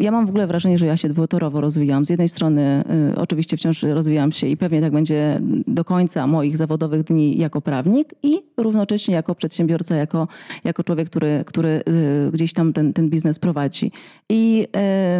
[0.00, 2.06] ja mam w ogóle wrażenie, że ja się dwutorowo rozwijam.
[2.06, 6.56] Z jednej strony y, oczywiście wciąż rozwijam się i pewnie tak będzie do końca moich
[6.56, 10.28] zawodowych dni jako prawnik i równocześnie jako przedsiębiorca, jako,
[10.64, 11.82] jako człowiek, który, który
[12.28, 13.92] y, gdzieś tam ten, ten biznes prowadzi.
[14.28, 14.68] I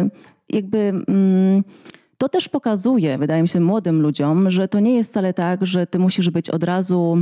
[0.03, 0.77] y, jakby...
[1.07, 1.63] Mm,
[2.17, 5.87] to też pokazuje, wydaje mi się, młodym ludziom, że to nie jest wcale tak, że
[5.87, 7.17] ty musisz być od razu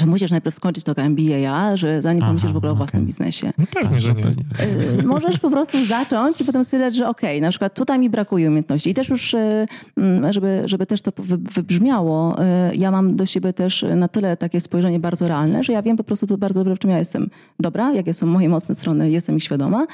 [0.00, 3.52] że musisz najpierw skończyć to MBA, że zanim Aha, pomyślisz w ogóle o własnym biznesie.
[3.58, 5.00] No pewnie, tak, że nie.
[5.00, 8.10] Y, możesz po prostu zacząć i potem stwierdzać, że okej, okay, na przykład tutaj mi
[8.10, 8.90] brakuje umiejętności.
[8.90, 11.12] I też już, y, mm, żeby, żeby też to
[11.54, 15.82] wybrzmiało, y, ja mam do siebie też na tyle takie spojrzenie bardzo realne, że ja
[15.82, 18.74] wiem po prostu to bardzo dobrze, w czym ja jestem dobra, jakie są moje mocne
[18.74, 19.86] strony, jestem ich świadoma,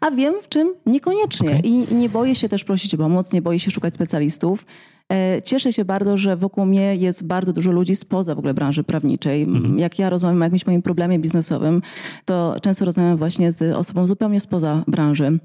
[0.00, 1.48] a wiem w czym niekoniecznie.
[1.48, 1.60] Okay.
[1.60, 4.66] I nie boję się też prosić o pomoc, nie boję się szukać specjalistów.
[5.12, 8.84] E, cieszę się bardzo, że wokół mnie jest bardzo dużo ludzi spoza w ogóle branży
[8.84, 9.46] prawniczej.
[9.54, 9.78] Mhm.
[9.78, 11.82] Jak ja rozmawiam o jakimś moim problemie biznesowym,
[12.24, 15.38] to często rozmawiam właśnie z osobą zupełnie spoza branży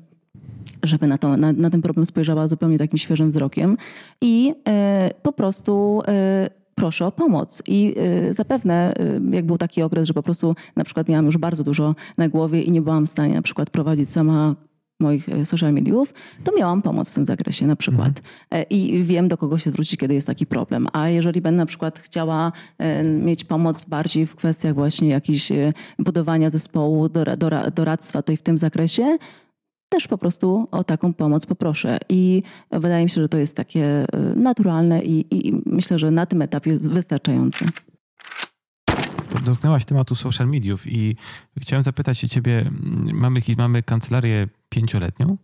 [0.84, 3.78] żeby na, to, na, na ten problem spojrzała zupełnie takim świeżym wzrokiem
[4.22, 7.64] i e, po prostu e, proszę o pomoc.
[7.68, 7.96] I
[8.30, 11.64] y, zapewne, y, jak był taki okres, że po prostu na przykład miałam już bardzo
[11.64, 14.56] dużo na głowie i nie byłam w stanie na przykład prowadzić sama
[15.00, 18.08] moich e, social mediów, to miałam pomoc w tym zakresie na przykład.
[18.08, 18.24] Mhm.
[18.52, 20.88] E, I wiem, do kogo się zwrócić, kiedy jest taki problem.
[20.94, 25.52] A jeżeli będę na przykład chciała e, mieć pomoc bardziej w kwestiach właśnie jakichś
[26.00, 27.10] budowania zespołu,
[27.74, 29.18] doradztwa, to i w tym zakresie,
[29.90, 31.98] też po prostu o taką pomoc poproszę.
[32.10, 36.42] I wydaje mi się, że to jest takie naturalne i, i myślę, że na tym
[36.42, 37.66] etapie wystarczające
[39.44, 41.16] dotknęłaś tematu social mediów i
[41.58, 42.72] chciałem zapytać się ciebie,
[43.14, 45.38] mamy, mamy kancelarię pięcioletnią,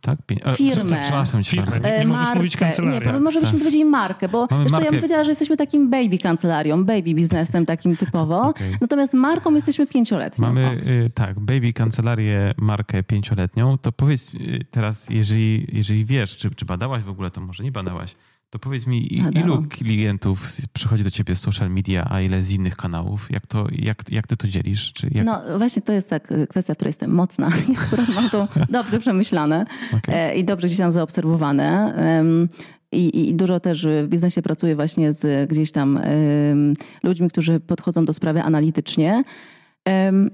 [0.00, 0.18] tak?
[0.26, 1.00] Pię Firmę.
[1.00, 1.80] Przepraszam cię bardzo.
[1.80, 3.12] Nie, nie możesz mówić kancelaria.
[3.12, 3.60] Nie, może byśmy tak.
[3.60, 7.96] powiedzieli markę, bo wiesz, ja bym powiedziała, że jesteśmy takim baby kancelarią, baby biznesem takim
[7.96, 8.40] typowo.
[8.50, 8.78] Okay.
[8.80, 10.46] Natomiast marką jesteśmy pięcioletnią.
[10.46, 13.78] Mamy, y, tak, baby kancelarię, markę pięcioletnią.
[13.78, 17.72] To powiedz y, teraz, jeżeli, jeżeli wiesz, czy, czy badałaś w ogóle, to może nie
[17.72, 18.14] badałaś,
[18.50, 22.76] to powiedz mi, ilu klientów przychodzi do ciebie z social media, a ile z innych
[22.76, 23.30] kanałów?
[23.30, 24.92] Jak, to, jak, jak ty to dzielisz?
[24.92, 25.26] Czy jak...
[25.26, 28.48] No właśnie to jest tak y, kwestia, w której jestem mocna i akurat mam to
[28.78, 29.66] dobrze przemyślane
[29.98, 30.14] okay.
[30.14, 31.94] E, i dobrze gdzieś tam zaobserwowane.
[32.92, 36.00] I, I, dużo też w biznesie pracuję właśnie z gdzieś tam
[37.02, 39.24] ludźmi, którzy podchodzą do sprawy analitycznie.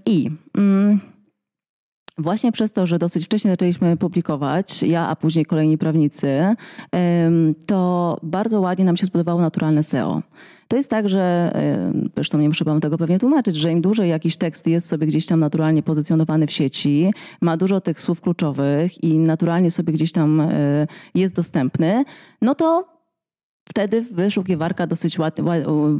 [0.07, 0.31] I...
[0.55, 1.16] Um,
[2.19, 6.55] Właśnie przez to, że dosyć wcześnie zaczęliśmy publikować, ja, a później kolejni prawnicy,
[7.67, 10.23] to bardzo ładnie nam się zbudowało naturalne SEO.
[10.69, 11.53] To jest tak, że
[12.15, 15.27] zresztą nie muszę wam tego pewnie tłumaczyć, że im dłużej jakiś tekst jest sobie gdzieś
[15.27, 20.41] tam naturalnie pozycjonowany w sieci, ma dużo tych słów kluczowych i naturalnie sobie gdzieś tam
[20.41, 22.05] e, jest dostępny,
[22.43, 22.97] no to
[23.69, 25.45] wtedy wyszukiwarka dosyć ładnie,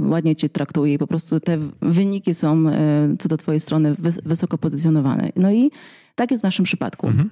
[0.01, 2.73] ładnie cię traktuje i po prostu te wyniki są e,
[3.19, 5.29] co do twojej strony wysoko pozycjonowane.
[5.37, 5.71] No i
[6.17, 7.07] tak jest w naszym przypadku.
[7.07, 7.31] Mhm.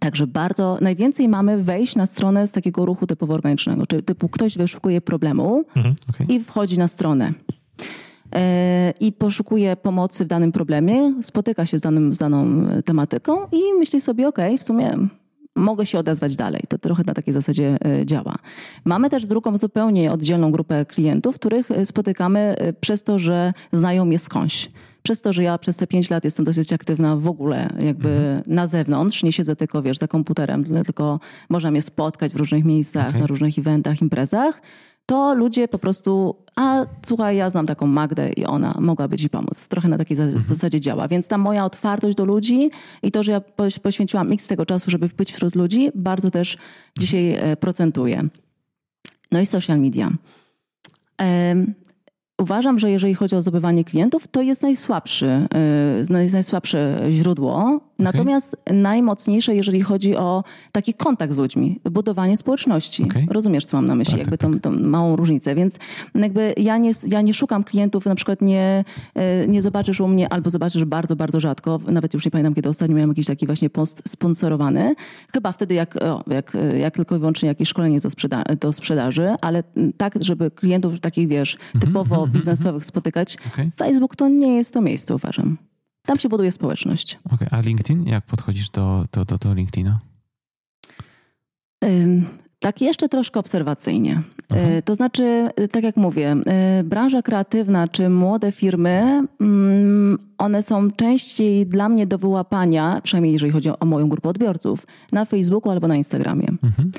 [0.00, 4.58] Także bardzo, najwięcej mamy wejść na stronę z takiego ruchu typowo organicznego, czyli typu ktoś
[4.58, 6.26] wyszukuje problemu mhm, okay.
[6.26, 7.32] i wchodzi na stronę
[8.34, 13.60] e, i poszukuje pomocy w danym problemie, spotyka się z, danym, z daną tematyką i
[13.78, 14.96] myśli sobie, ok, w sumie
[15.56, 16.62] mogę się odezwać dalej.
[16.68, 18.36] To trochę na takiej zasadzie e, działa.
[18.84, 24.18] Mamy też drugą zupełnie oddzielną grupę klientów, których e, spotykamy przez to, że znają mnie
[24.18, 24.68] skądś
[25.02, 28.42] przez to, że ja przez te pięć lat jestem dosyć aktywna w ogóle jakby mhm.
[28.46, 33.08] na zewnątrz, nie siedzę tylko, wiesz, za komputerem, tylko można mnie spotkać w różnych miejscach,
[33.08, 33.20] okay.
[33.20, 34.60] na różnych eventach, imprezach,
[35.06, 39.68] to ludzie po prostu, a słuchaj, ja znam taką Magdę i ona mogłaby ci pomóc.
[39.68, 40.42] Trochę na takiej mhm.
[40.42, 41.08] zasadzie działa.
[41.08, 42.70] Więc ta moja otwartość do ludzi
[43.02, 43.40] i to, że ja
[43.82, 46.56] poświęciłam x tego czasu, żeby być wśród ludzi, bardzo też
[46.98, 48.28] dzisiaj e, procentuje.
[49.32, 50.10] No i social media.
[52.42, 55.48] Uważam, że jeżeli chodzi o zdobywanie klientów, to jest najsłabszy,
[56.10, 57.80] y, jest najsłabsze źródło.
[57.98, 63.04] Natomiast najmocniejsze, jeżeli chodzi o taki kontakt z ludźmi, budowanie społeczności.
[63.04, 63.26] Okay.
[63.30, 64.62] Rozumiesz, co mam na myśli, tak, jakby tak, tą, tak.
[64.62, 65.54] tą, małą różnicę.
[65.54, 65.78] Więc
[66.14, 68.84] jakby ja nie, ja nie szukam klientów, na przykład nie,
[69.44, 72.68] y, nie zobaczysz u mnie, albo zobaczysz bardzo, bardzo rzadko, nawet już nie pamiętam, kiedy
[72.68, 74.94] ostatnio miałam jakiś taki właśnie post sponsorowany.
[75.32, 79.34] Chyba wtedy, jak, o, jak, jak tylko i wyłącznie jakieś szkolenie do, sprzeda do sprzedaży,
[79.40, 79.62] ale
[79.96, 83.70] tak, żeby klientów takich, wiesz, mhm, typowo -hmm, biznesowych spotykać, okay.
[83.76, 85.58] Facebook to nie jest to miejsce, uważam.
[86.02, 87.18] Tam się buduje społeczność.
[87.30, 87.48] Okay.
[87.50, 88.06] A LinkedIn?
[88.06, 89.98] Jak podchodzisz do, do, do, do LinkedIna?
[92.58, 94.22] Tak, jeszcze troszkę obserwacyjnie.
[94.52, 94.60] Aha.
[94.84, 96.36] To znaczy, tak jak mówię,
[96.84, 103.52] branża kreatywna czy młode firmy, mm, one są częściej dla mnie do wyłapania, przynajmniej jeżeli
[103.52, 106.48] chodzi o moją grupę odbiorców, na Facebooku albo na Instagramie.
[106.62, 106.90] Mhm.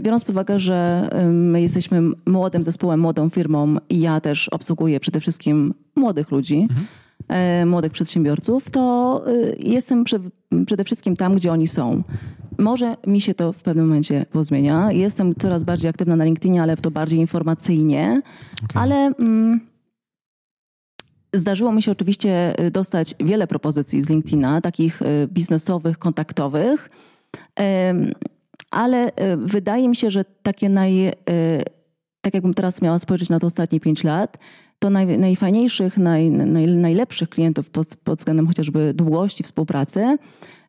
[0.00, 5.20] Biorąc pod uwagę, że my jesteśmy młodym zespołem, młodą firmą i ja też obsługuję przede
[5.20, 7.68] wszystkim młodych ludzi, mhm.
[7.68, 9.24] młodych przedsiębiorców, to
[9.58, 10.04] jestem
[10.66, 12.02] przede wszystkim tam, gdzie oni są.
[12.58, 14.92] Może mi się to w pewnym momencie pozmienia.
[14.92, 18.22] Jestem coraz bardziej aktywna na LinkedInie, ale to bardziej informacyjnie.
[18.64, 18.82] Okay.
[18.82, 19.60] Ale mm,
[21.32, 26.90] zdarzyło mi się oczywiście dostać wiele propozycji z LinkedIna, takich biznesowych, kontaktowych.
[28.74, 31.12] Ale y, wydaje mi się, że takie naj,
[32.20, 34.38] tak jakbym teraz miała spojrzeć na to ostatnie pięć lat,
[34.78, 40.18] to naj, najfajniejszych, naj, naj, najlepszych klientów pod, pod względem chociażby długości współpracy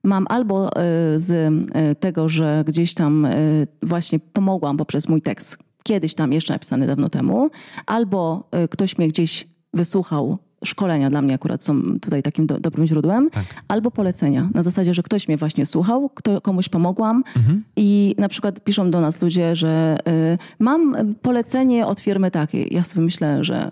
[0.06, 0.72] mam albo e,
[1.15, 3.34] z e, tego, że gdzieś tam e,
[3.82, 7.50] właśnie pomogłam poprzez mój tekst, kiedyś tam jeszcze napisany dawno temu,
[7.86, 13.30] albo ktoś mnie gdzieś wysłuchał szkolenia dla mnie akurat są tutaj takim do, dobrym źródłem,
[13.30, 13.43] tak.
[13.67, 14.49] albo polecenia.
[14.54, 17.63] Na zasadzie, że ktoś mnie właśnie słuchał, kto, komuś pomogłam mhm.
[17.75, 22.67] i na przykład piszą do nas ludzie, że y, mam polecenie od firmy takiej.
[22.71, 23.71] Ja sobie myślę, że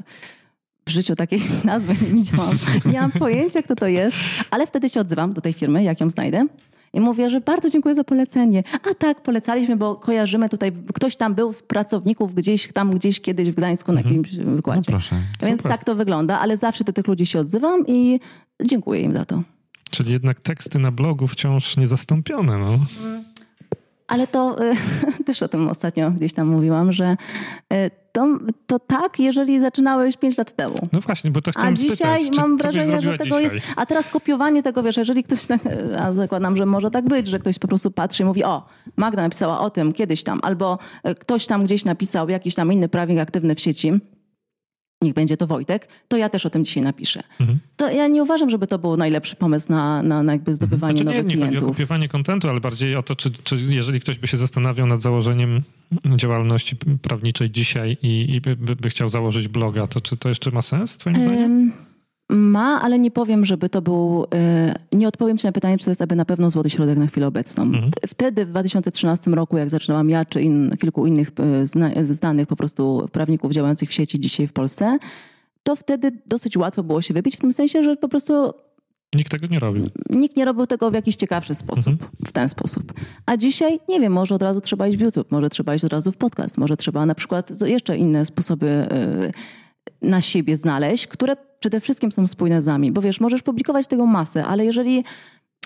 [0.85, 2.57] w życiu takiej nazwy nie widziałam.
[2.85, 4.17] Nie mam pojęcia, kto to jest,
[4.51, 6.47] ale wtedy się odzywam do tej firmy, jak ją znajdę.
[6.93, 8.63] I mówię, że bardzo dziękuję za polecenie.
[8.91, 13.51] A tak, polecaliśmy, bo kojarzymy tutaj, ktoś tam był z pracowników gdzieś tam, gdzieś kiedyś
[13.51, 14.15] w Gdańsku na mhm.
[14.15, 14.81] jakimś wykładzie.
[14.87, 15.15] No proszę.
[15.41, 15.71] Więc Super.
[15.71, 18.19] tak to wygląda, ale zawsze do tych ludzi się odzywam i
[18.63, 19.43] dziękuję im za to.
[19.89, 22.79] Czyli jednak teksty na blogu wciąż niezastąpione, no.
[23.03, 23.23] Mm.
[24.07, 24.55] Ale to
[25.25, 27.17] też o tym ostatnio gdzieś tam mówiłam, że
[27.73, 30.75] y, to, to tak, jeżeli zaczynałeś 5 lat temu.
[30.93, 33.55] No właśnie, bo to chciałem A dzisiaj spytać, mam wrażenie, że tego dzisiaj?
[33.55, 33.67] jest.
[33.75, 35.39] A teraz kopiowanie tego, wiesz, jeżeli ktoś,
[35.99, 38.63] a zakładam, że może tak być, że ktoś po prostu patrzy i mówi, o,
[38.95, 42.89] Magda napisała o tym kiedyś tam, albo e, ktoś tam gdzieś napisał jakiś tam inny
[42.89, 43.91] prawnik aktywny w sieci
[45.03, 47.21] niech będzie to Wojtek, to ja też o tym dzisiaj napiszę.
[47.39, 47.59] Mhm.
[47.77, 51.03] To ja nie uważam, żeby to był najlepszy pomysł na, na, na jakby zdobywanie mhm.
[51.03, 51.53] znaczy, nowych nie, nie klientów.
[51.53, 54.37] Nie chodzi o kopiowanie kontentu, ale bardziej o to, czy, czy jeżeli ktoś by się
[54.37, 55.61] zastanawiał nad założeniem
[56.15, 60.61] działalności prawniczej dzisiaj i, i by, by, chciał założyć bloga, to czy to jeszcze ma
[60.61, 61.71] sens twoim zdaniem?
[62.33, 64.25] Ma, ale nie powiem, żeby to był.
[64.33, 67.07] E, nie odpowiem Ci na pytanie, czy to jest aby na pewno złoty środek na
[67.07, 67.63] chwilę obecną.
[67.63, 67.91] Mhm.
[68.07, 73.09] Wtedy, w 2013 roku, jak zaczynałam ja, czy in, kilku innych e, znanych po prostu
[73.11, 74.97] prawników działających w sieci dzisiaj w Polsce,
[75.63, 78.53] to wtedy dosyć łatwo było się wybić, w tym sensie, że po prostu.
[79.15, 79.87] Nikt tego nie robił.
[80.09, 82.11] Nikt nie robił tego w jakiś ciekawszy sposób, mhm.
[82.25, 82.93] w ten sposób.
[83.25, 85.93] A dzisiaj, nie wiem, może od razu trzeba iść w YouTube, może trzeba iść od
[85.93, 88.87] razu w podcast, może trzeba na przykład jeszcze inne sposoby
[90.01, 92.91] na siebie znaleźć, które przede wszystkim są spójne z nami.
[92.91, 95.03] Bo wiesz, możesz publikować tego masę, ale jeżeli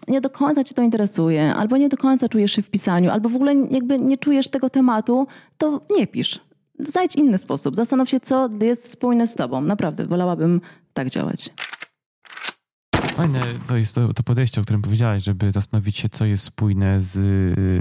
[0.07, 3.29] nie do końca cię to interesuje, albo nie do końca czujesz się w pisaniu, albo
[3.29, 6.39] w ogóle jakby nie czujesz tego tematu, to nie pisz.
[6.79, 7.75] Znajdź inny sposób.
[7.75, 9.61] Zastanów się, co jest spójne z tobą.
[9.61, 10.61] Naprawdę, wolałabym
[10.93, 11.49] tak działać.
[13.17, 17.01] Fajne to jest to, to, podejście, o którym powiedziałaś, żeby zastanowić się, co jest spójne
[17.01, 17.17] z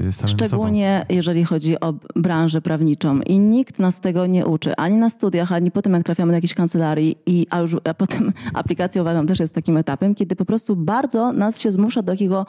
[0.07, 1.15] y, samym Szczególnie sobą.
[1.17, 3.21] jeżeli chodzi o branżę prawniczą.
[3.21, 4.77] I nikt nas tego nie uczy.
[4.77, 7.17] Ani na studiach, ani potem jak trafiamy do jakiejś kancelarii.
[7.27, 11.33] I, a, już, a potem aplikacja uważam też jest takim etapem, kiedy po prostu bardzo
[11.33, 12.47] nas się zmusza do takiego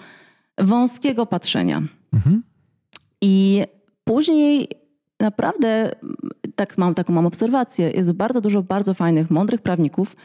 [0.58, 1.82] wąskiego patrzenia.
[2.13, 2.43] Mhm.
[3.21, 3.63] I
[4.04, 4.67] później
[5.19, 5.91] naprawdę,
[6.58, 10.15] tak mam taką mam obserwację, jest bardzo dużo bardzo fajnych, mądrych prawników,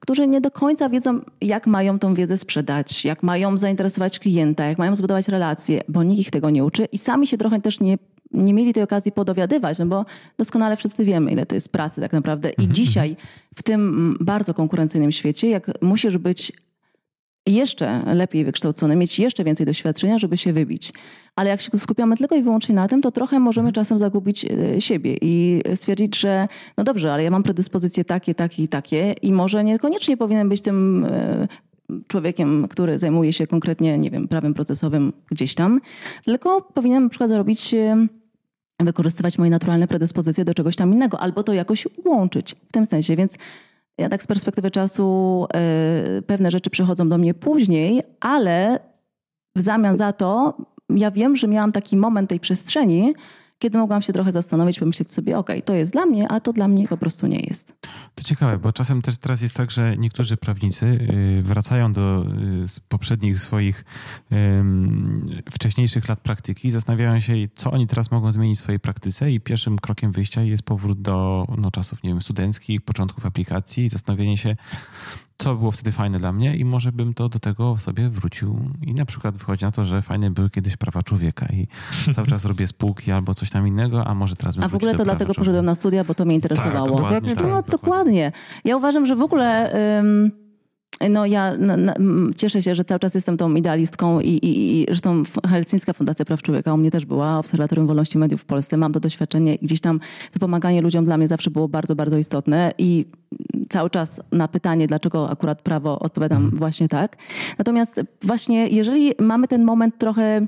[0.00, 4.78] którzy nie do końca wiedzą, jak mają tą wiedzę sprzedać, jak mają zainteresować klienta, jak
[4.78, 7.98] mają zbudować relacje, bo nikt ich tego nie uczy i sami się trochę też nie,
[8.32, 10.04] nie mieli tej okazji podowiadywać, no bo
[10.38, 12.48] doskonale wszyscy wiemy, ile to jest pracy tak naprawdę.
[12.50, 13.28] I mhm, dzisiaj mhm.
[13.54, 16.52] w tym bardzo konkurencyjnym świecie, jak musisz być
[17.46, 20.92] jeszcze lepiej wykształcony, mieć jeszcze więcej doświadczenia, żeby się wybić.
[21.36, 23.74] Ale jak się skupiamy tylko i wyłącznie na tym, to trochę możemy mhm.
[23.74, 28.62] czasem zagubić e, siebie i stwierdzić, że no dobrze, ale ja mam predyspozycje takie, takie
[28.62, 31.48] i takie i może niekoniecznie powinien być tym e,
[32.06, 35.80] człowiekiem, który zajmuje się konkretnie, nie wiem, prawem procesowym gdzieś tam,
[36.24, 38.06] tylko powinien na przykład zarobić e,
[38.80, 43.16] wykorzystywać moje naturalne predyspozycje do czegoś tam innego, albo to jakoś łączyć w tym sensie.
[43.16, 43.38] Więc
[43.98, 45.46] ja tak z perspektywy czasu
[46.18, 48.78] y, pewne rzeczy przychodzą do mnie później, ale
[49.56, 50.56] w zamian za to
[50.90, 53.14] ja wiem, że miałam taki moment tej przestrzeni,
[53.58, 56.68] kiedy mogłam się trochę zastanowić, pomyśleć sobie, ok, to jest dla mnie, a to dla
[56.68, 57.72] mnie po prostu nie jest.
[58.14, 62.80] To ciekawe, bo czasem też teraz jest tak, że niektórzy prawnicy y, wracają do y,
[62.88, 63.84] poprzednich swoich
[65.50, 69.78] wcześniejszych lat praktyki, zastanawiają się, co oni teraz mogą zmienić w swojej praktyce i pierwszym
[69.78, 74.56] krokiem wyjścia jest powrót do no, czasów, nie wiem, studenckich, początków aplikacji i zastanowienie się,
[75.36, 78.60] co było wtedy fajne dla mnie i może bym to do tego sobie wrócił.
[78.82, 81.66] I na przykład wychodzi na to, że fajne były kiedyś prawa człowieka i
[82.14, 84.94] cały czas robię spółki albo coś tam innego, a może teraz bym A w ogóle
[84.94, 86.86] to dlatego poszedłem na studia, bo to mnie interesowało.
[86.86, 87.46] Tak, dokładnie tak.
[87.46, 88.32] No, dokładnie.
[88.64, 89.72] Ja uważam, że w ogóle...
[91.10, 91.94] No ja no, no,
[92.36, 96.42] cieszę się, że cały czas jestem tą idealistką i, i, i zresztą Helsińska Fundacja Praw
[96.42, 98.76] Człowieka u mnie też była, Obserwatorium Wolności Mediów w Polsce.
[98.76, 100.00] Mam to doświadczenie i gdzieś tam
[100.32, 103.04] to pomaganie ludziom dla mnie zawsze było bardzo, bardzo istotne i
[103.68, 106.58] cały czas na pytanie, dlaczego akurat prawo odpowiadam mhm.
[106.58, 107.16] właśnie tak.
[107.58, 110.46] Natomiast właśnie jeżeli mamy ten moment trochę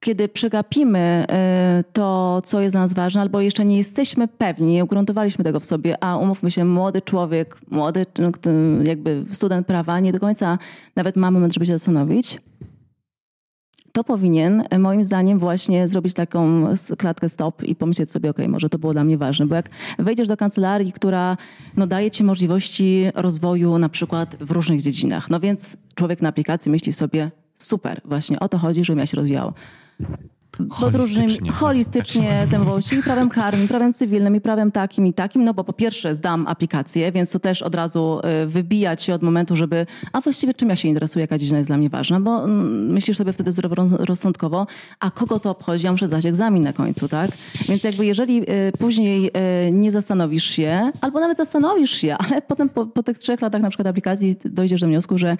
[0.00, 1.26] kiedy przegapimy
[1.80, 5.60] y, to, co jest dla nas ważne, albo jeszcze nie jesteśmy pewni, nie ugruntowaliśmy tego
[5.60, 8.30] w sobie, a umówmy się, młody człowiek, młody no,
[8.84, 10.58] jakby student prawa, nie do końca
[10.96, 12.38] nawet ma moment, żeby się zastanowić,
[13.92, 16.64] to powinien moim zdaniem właśnie zrobić taką
[16.98, 20.28] klatkę stop i pomyśleć sobie, ok, może to było dla mnie ważne, bo jak wejdziesz
[20.28, 21.36] do kancelarii, która
[21.76, 26.72] no, daje ci możliwości rozwoju na przykład w różnych dziedzinach, no więc człowiek na aplikacji
[26.72, 29.52] myśli sobie, super, właśnie o to chodzi, żebym ja się rozwijał
[30.70, 35.12] holistycznie, holistycznie tak, zajmował się i prawem karnym, i prawem cywilnym, i prawem takim, i
[35.12, 39.14] takim, no bo po pierwsze zdam aplikację, więc to też od razu y, wybijać się
[39.14, 42.20] od momentu, żeby, a właściwie czym ja się interesuję, jaka dziedzina jest dla mnie ważna,
[42.20, 44.66] bo mm, myślisz sobie wtedy zdroworozsądkowo,
[45.00, 47.30] a kogo to obchodzi, ja muszę zdać egzamin na końcu, tak?
[47.68, 49.30] Więc jakby jeżeli y, później
[49.68, 53.62] y, nie zastanowisz się, albo nawet zastanowisz się, ale potem po, po tych trzech latach
[53.62, 55.36] na przykład aplikacji dojdziesz do wniosku, że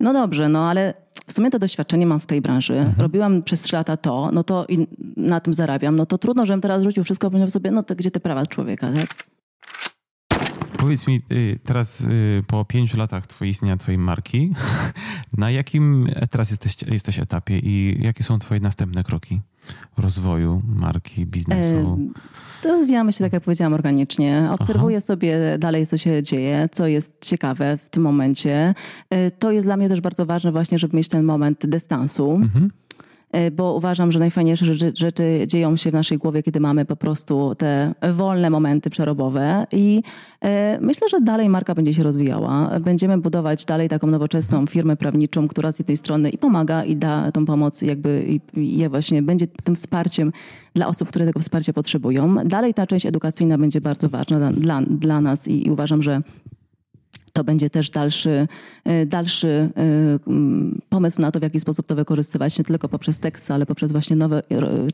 [0.00, 0.94] no dobrze, no ale
[1.26, 2.74] w sumie to doświadczenie mam w tej branży.
[2.74, 2.94] Mhm.
[2.98, 5.96] Robiłam przez trzy lata to, no to i na tym zarabiam.
[5.96, 8.92] No to trudno, żebym teraz rzucił wszystko, powiedział sobie, no to gdzie te prawa człowieka,
[8.92, 9.14] tak?
[10.76, 14.52] Powiedz mi y, teraz y, po pięciu latach twojej istnienia twojej marki,
[15.38, 19.40] na jakim teraz jesteś, jesteś etapie i jakie są twoje następne kroki
[19.98, 21.98] rozwoju marki, biznesu?
[22.62, 24.48] To rozwijamy się, tak jak powiedziałam, organicznie.
[24.50, 25.06] Obserwuję Aha.
[25.06, 28.74] sobie dalej, co się dzieje, co jest ciekawe w tym momencie.
[29.10, 32.30] E, to jest dla mnie też bardzo ważne właśnie, żeby mieć ten moment dystansu.
[32.30, 32.70] Mhm.
[33.32, 37.54] E, bo uważam, że najfajniejsze rzeczy dzieją się w naszej głowie, kiedy mamy po prostu
[37.54, 40.02] te wolne momenty przerobowe i
[40.40, 42.80] e, myślę, że dalej marka będzie się rozwijała.
[42.80, 47.32] Będziemy budować dalej taką nowoczesną firmę prawniczą, która z jednej strony i pomaga i da
[47.32, 48.40] tą pomoc jakby i,
[48.78, 50.32] i właśnie będzie tym wsparciem
[50.74, 52.34] dla osób, które tego wsparcia potrzebują.
[52.44, 56.22] Dalej ta część edukacyjna będzie bardzo ważna dla, dla, dla nas i, i uważam, że
[57.32, 58.48] to będzie też dalszy,
[58.84, 59.72] e, dalszy e,
[60.88, 64.16] pomysł na to, w jaki sposób to wykorzystywać, nie tylko poprzez tekst, ale poprzez właśnie
[64.16, 64.42] nowe,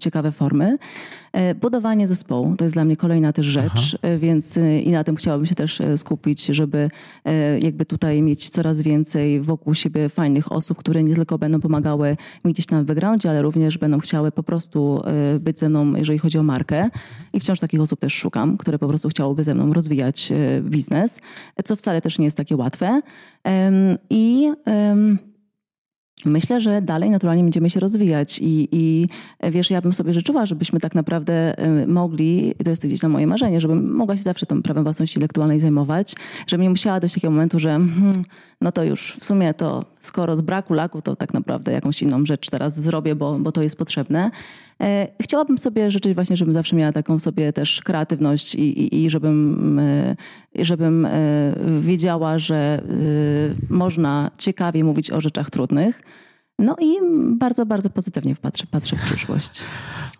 [0.01, 0.79] ciekawe formy.
[1.33, 4.09] E, budowanie zespołu to jest dla mnie kolejna też rzecz, Aha.
[4.19, 6.91] więc i na tym chciałabym się też skupić, żeby
[7.63, 12.53] jakby tutaj mieć coraz więcej wokół siebie fajnych osób, które nie tylko będą pomagały mi
[12.53, 15.03] gdzieś tam w backgroundzie, ale również będą chciały po prostu
[15.41, 16.91] być ze mną, jeżeli chodzi o markę.
[17.33, 21.21] I wciąż takich osób też szukam, które po prostu chciałyby ze mną rozwijać biznes,
[21.65, 23.01] co wcale też nie jest takie łatwe.
[24.11, 24.53] I
[26.25, 29.07] Myślę, że dalej naturalnie będziemy się rozwijać i, i
[29.51, 31.55] wiesz, ja bym sobie życzyła, żebyśmy tak naprawdę
[31.87, 35.61] mogli, to jest gdzieś tam moje marzenie, żebym mogła się zawsze tym prawem własności intelektualnej
[35.61, 36.15] zajmować,
[36.47, 38.25] żebym nie musiała dojść do takiego momentu, że hmm,
[38.61, 42.27] no to już w sumie to skoro z braku laku, to tak naprawdę jakąś inną
[42.27, 44.31] rzecz teraz zrobię, bo, bo to jest potrzebne.
[44.83, 49.11] E, chciałabym sobie życzyć właśnie, żebym zawsze miała taką sobie też kreatywność i, i, i
[49.11, 50.17] żebym, e,
[50.55, 51.11] żebym e,
[51.81, 52.83] wiedziała, że
[53.71, 56.03] można ciekawie mówić o rzeczach trudnych.
[56.59, 56.87] No i
[57.37, 59.63] bardzo, bardzo pozytywnie patrzę, patrzę w przyszłość.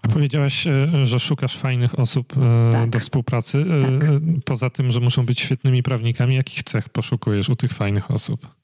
[0.03, 0.67] A powiedziałaś,
[1.03, 2.35] że szukasz fajnych osób
[2.73, 2.91] tak.
[2.91, 3.65] do współpracy.
[3.83, 4.11] Tak.
[4.45, 8.58] Poza tym, że muszą być świetnymi prawnikami, jakich cech poszukujesz u tych fajnych osób?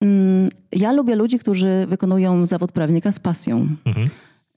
[0.00, 3.68] Mm, ja lubię ludzi, którzy wykonują zawód prawnika z pasją.
[3.84, 4.08] Mhm.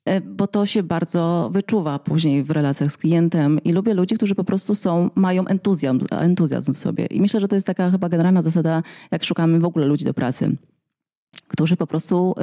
[0.05, 4.35] E, bo to się bardzo wyczuwa później w relacjach z klientem i lubię ludzi, którzy
[4.35, 7.05] po prostu są, mają entuzjazm, entuzjazm w sobie.
[7.05, 10.13] I myślę, że to jest taka chyba generalna zasada, jak szukamy w ogóle ludzi do
[10.13, 10.55] pracy
[11.47, 12.35] którzy po prostu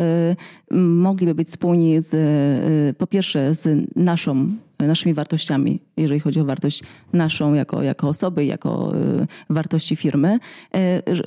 [0.72, 6.44] y, mogliby być spójni z, y, po pierwsze z naszą naszymi wartościami, jeżeli chodzi o
[6.44, 10.38] wartość naszą jako, jako osoby, jako y, wartości firmy.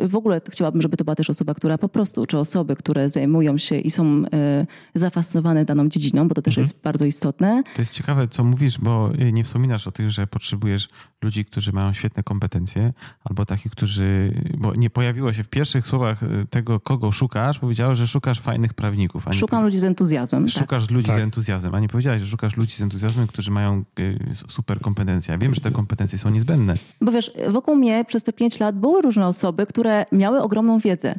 [0.01, 3.09] Y, w ogóle chciałabym, żeby to była też osoba, która po prostu, czy osoby, które
[3.09, 4.27] zajmują się i są y,
[4.95, 6.65] zafascynowane daną dziedziną, bo to też mhm.
[6.65, 7.63] jest bardzo istotne.
[7.75, 10.89] To jest ciekawe, co mówisz, bo nie wspominasz o tym, że potrzebujesz
[11.23, 16.19] ludzi, którzy mają świetne kompetencje, albo takich, którzy, bo nie pojawiło się w pierwszych słowach
[16.49, 19.25] tego, kogo szukasz, powiedziałeś, że szukasz fajnych prawników.
[19.31, 20.45] Szukam ludzi z entuzjazmem.
[20.45, 20.53] Tak.
[20.53, 20.91] Szukasz tak.
[20.91, 21.15] ludzi tak.
[21.15, 24.17] z entuzjazmem, a nie powiedziałeś, że szukasz ludzi z entuzjazmem, którzy którzy mają y,
[24.47, 25.31] super kompetencje.
[25.31, 26.75] Ja wiem, że te kompetencje są niezbędne.
[27.01, 31.15] Bo wiesz, wokół mnie przez te pięć lat były różne osoby, które miały ogromną wiedzę.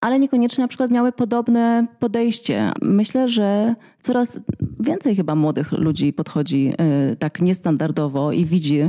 [0.00, 2.72] ale niekoniecznie na przykład miały podobne podejście.
[2.82, 4.38] Myślę, że coraz
[4.80, 6.72] więcej chyba młodych ludzi podchodzi
[7.12, 8.88] y, tak niestandardowo i widzi y,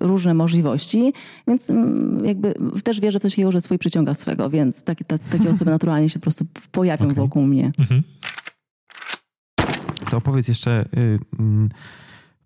[0.00, 1.12] różne możliwości,
[1.48, 5.18] więc mm, jakby też wierzę w coś takiego, że swój przyciąga swego, więc takie, ta,
[5.18, 7.16] takie osoby naturalnie się po prostu pojawią okay.
[7.16, 7.72] wokół mnie.
[7.78, 8.02] Mhm.
[10.10, 10.88] To opowiedz jeszcze...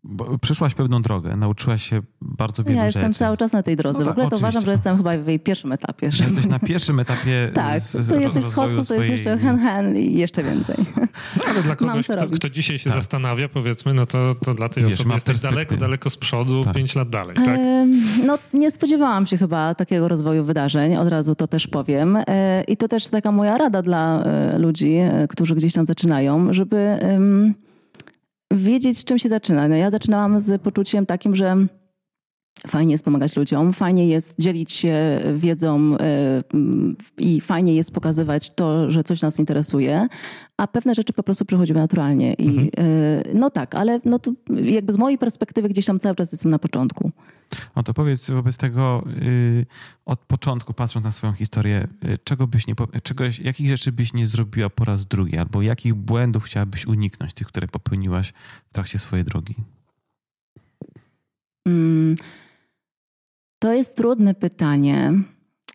[0.05, 2.79] Bo przeszłaś pewną drogę, nauczyłaś się bardzo wielu rzeczy.
[2.79, 3.99] Ja jestem cały czas na tej drodze.
[3.99, 6.11] No tak, w ogóle to uważam, że jestem chyba w jej pierwszym etapie.
[6.11, 6.25] Że...
[6.25, 9.97] Jesteś na pierwszym etapie Tak, z, z to jest schodku, to jest jeszcze hen, hen
[9.97, 10.77] i jeszcze więcej.
[11.37, 12.99] No, ale dla kogoś, kto, kto, dzisiaj się tak.
[12.99, 16.75] zastanawia, powiedzmy, no to, to dla tej Wiesz, osoby jesteś daleko, daleko z przodu, tak.
[16.75, 17.61] pięć lat dalej, tak?
[18.27, 22.19] no nie spodziewałam się chyba takiego rozwoju wydarzeń, od razu to też powiem.
[22.27, 26.53] E, I to też taka moja rada dla e, ludzi, e, którzy gdzieś tam zaczynają,
[26.53, 26.99] żeby
[28.51, 29.69] wiedzieć, z czym się zaczyna.
[29.69, 31.57] No ja zaczynałam z poczuciem takim, że
[32.67, 36.43] fajnie jest pomagać ludziom, fajnie jest dzielić się wiedzą e,
[37.19, 40.09] i fajnie jest pokazywać to, że coś nas interesuje,
[40.57, 42.35] a pewne rzeczy po prostu przychodziły naturalnie.
[42.35, 42.69] I, mhm.
[42.79, 44.33] E, no tak, ale no to
[44.65, 47.11] jakby z mojej perspektywy gdzieś tam cały czas jestem na początku.
[47.77, 49.67] No to powiedz wobec tego yy,
[50.05, 54.27] od początku, patrząc na swoją historię, yy, czego byś nie, czegoś, jakich rzeczy byś nie
[54.27, 58.33] zrobiła po raz drugi, albo jakich błędów chciałabyś uniknąć, tych, które popełniłaś
[58.69, 59.55] w trakcie swojej drogi?
[61.67, 62.17] Mm,
[63.61, 65.13] to jest trudne pytanie,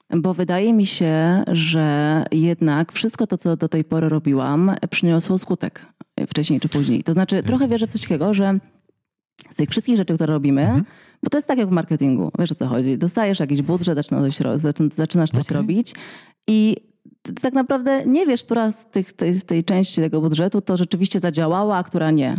[0.09, 5.85] bo wydaje mi się, że jednak wszystko to, co do tej pory robiłam, przyniosło skutek
[6.27, 7.03] wcześniej czy później.
[7.03, 8.59] To znaczy, trochę wierzę w coś takiego, że
[9.53, 10.85] z tych wszystkich rzeczy, które robimy, mhm.
[11.23, 12.97] bo to jest tak jak w marketingu, wiesz o co chodzi.
[12.97, 14.47] Dostajesz jakiś budżet, zaczynasz coś,
[14.95, 15.57] zaczynasz coś okay.
[15.57, 15.95] robić
[16.47, 16.75] i
[17.41, 21.77] tak naprawdę nie wiesz, która z tych, tej, tej części tego budżetu to rzeczywiście zadziałała,
[21.77, 22.37] a która nie.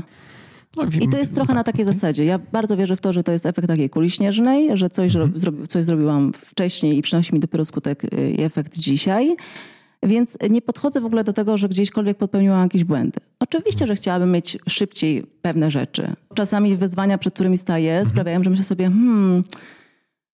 [0.77, 1.57] No, I to jest trochę tak.
[1.57, 2.25] na takiej zasadzie.
[2.25, 5.39] Ja bardzo wierzę w to, że to jest efekt takiej kuli śnieżnej, że coś, mhm.
[5.39, 9.37] zrobi, coś zrobiłam wcześniej i przynosi mi dopiero skutek y, i efekt dzisiaj.
[10.03, 13.21] Więc nie podchodzę w ogóle do tego, że gdzieśkolwiek popełniłam jakieś błędy.
[13.41, 16.13] Oczywiście, że chciałabym mieć szybciej pewne rzeczy.
[16.35, 18.07] Czasami wyzwania, przed którymi staję, mhm.
[18.07, 19.45] sprawiają, że myślę sobie, hmm,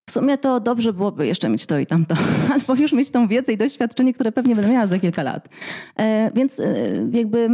[0.09, 2.15] w sumie to dobrze byłoby jeszcze mieć to i tamto,
[2.55, 5.49] albo już mieć tą wiedzę i doświadczenie, które pewnie będę miała za kilka lat.
[5.97, 6.65] E, więc e,
[7.13, 7.49] jakby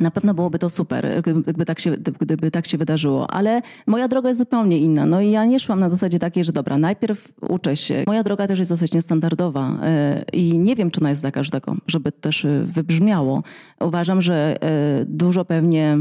[0.00, 1.90] na pewno byłoby to super, gdyby tak, się,
[2.20, 5.06] gdyby tak się wydarzyło, ale moja droga jest zupełnie inna.
[5.06, 8.04] No i ja nie szłam na zasadzie takiej, że dobra, najpierw uczę się.
[8.06, 11.74] Moja droga też jest dosyć niestandardowa e, i nie wiem, czy ona jest dla każdego,
[11.86, 13.42] żeby też e, wybrzmiało.
[13.80, 15.98] Uważam, że e, dużo pewnie,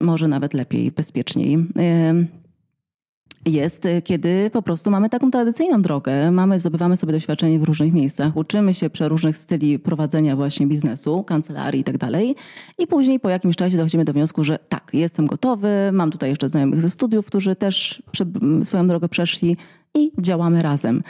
[0.00, 1.66] może nawet lepiej, bezpieczniej
[3.46, 7.92] jest, y, kiedy po prostu mamy taką tradycyjną drogę, mamy, zdobywamy sobie doświadczenie w różnych
[7.92, 12.36] miejscach, uczymy się przeróżnych styli prowadzenia właśnie biznesu, kancelarii i tak dalej
[12.78, 16.48] i później po jakimś czasie dochodzimy do wniosku, że tak, jestem gotowy, mam tutaj jeszcze
[16.48, 18.02] znajomych ze studiów, którzy też
[18.62, 19.56] swoją drogę przeszli
[19.94, 21.02] i działamy razem.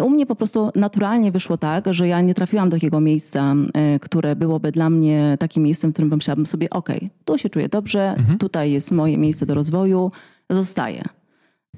[0.00, 3.54] U mnie po prostu naturalnie wyszło tak, że ja nie trafiłam do takiego miejsca,
[3.96, 6.88] y, które byłoby dla mnie takim miejscem, w którym pomyślałabym sobie, ok,
[7.24, 8.38] tu się czuję dobrze, mhm.
[8.38, 10.12] tutaj jest moje miejsce do rozwoju,
[10.50, 11.17] zostaję.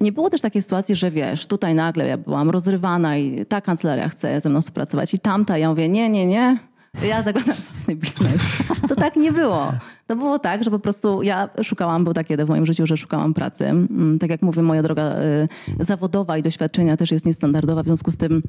[0.01, 4.09] Nie było też takiej sytuacji, że wiesz, tutaj nagle ja byłam rozrywana i ta kancelaria
[4.09, 5.59] chce ze mną współpracować i tamta.
[5.59, 6.59] Ja mówię, nie, nie, nie,
[7.09, 8.39] ja zakładam własny biznes.
[8.89, 9.73] To tak nie było.
[10.07, 13.35] To było tak, że po prostu ja szukałam, był takie w moim życiu, że szukałam
[13.35, 13.67] pracy.
[13.67, 15.49] Mm, tak jak mówię, moja droga y,
[15.85, 18.43] zawodowa i doświadczenia też jest niestandardowa, w związku z tym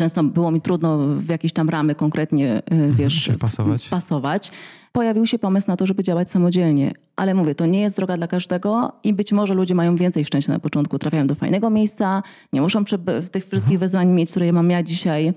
[0.00, 3.88] często było mi trudno w jakieś tam ramy konkretnie, y, mhm, wiesz, pasować.
[3.88, 4.52] pasować
[4.92, 6.92] pojawił się pomysł na to, żeby działać samodzielnie.
[7.16, 10.52] Ale mówię, to nie jest droga dla każdego i być może ludzie mają więcej szczęścia
[10.52, 10.98] na początku.
[10.98, 12.22] Trafiają do fajnego miejsca,
[12.52, 12.84] nie muszą
[13.32, 13.78] tych wszystkich mhm.
[13.78, 15.34] wyzwań mieć, które ja mam ja dzisiaj.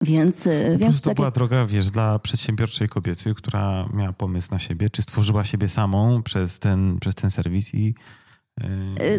[0.00, 1.14] Więc, po więc to takie...
[1.14, 6.22] była droga, wiesz, dla przedsiębiorczej kobiety, która miała pomysł na siebie, czy stworzyła siebie samą
[6.22, 7.94] przez ten, przez ten serwis i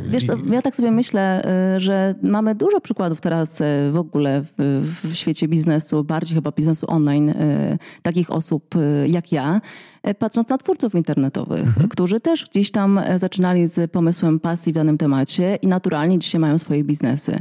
[0.07, 1.41] wiesz, to ja tak sobie myślę,
[1.75, 3.59] y, że mamy dużo przykładów teraz
[3.91, 4.53] w ogóle w,
[5.03, 7.33] w, świecie biznesu, bardziej chyba biznesu online,
[8.01, 8.75] takich osób
[9.07, 9.61] jak ja,
[10.19, 11.89] patrząc na twórców internetowych, mhm.
[11.89, 16.57] którzy też gdzieś tam zaczynali z pomysłem pasji w danym temacie i naturalnie dzisiaj mają
[16.57, 17.39] swoje biznesy.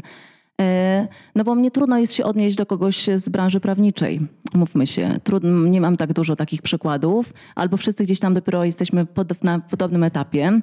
[1.35, 4.21] No bo mnie trudno jest się odnieść do kogoś z branży prawniczej,
[4.55, 5.19] mówmy się.
[5.25, 9.61] Trudno, nie mam tak dużo takich przykładów, albo wszyscy gdzieś tam dopiero jesteśmy pod, na
[9.61, 10.61] podobnym etapie.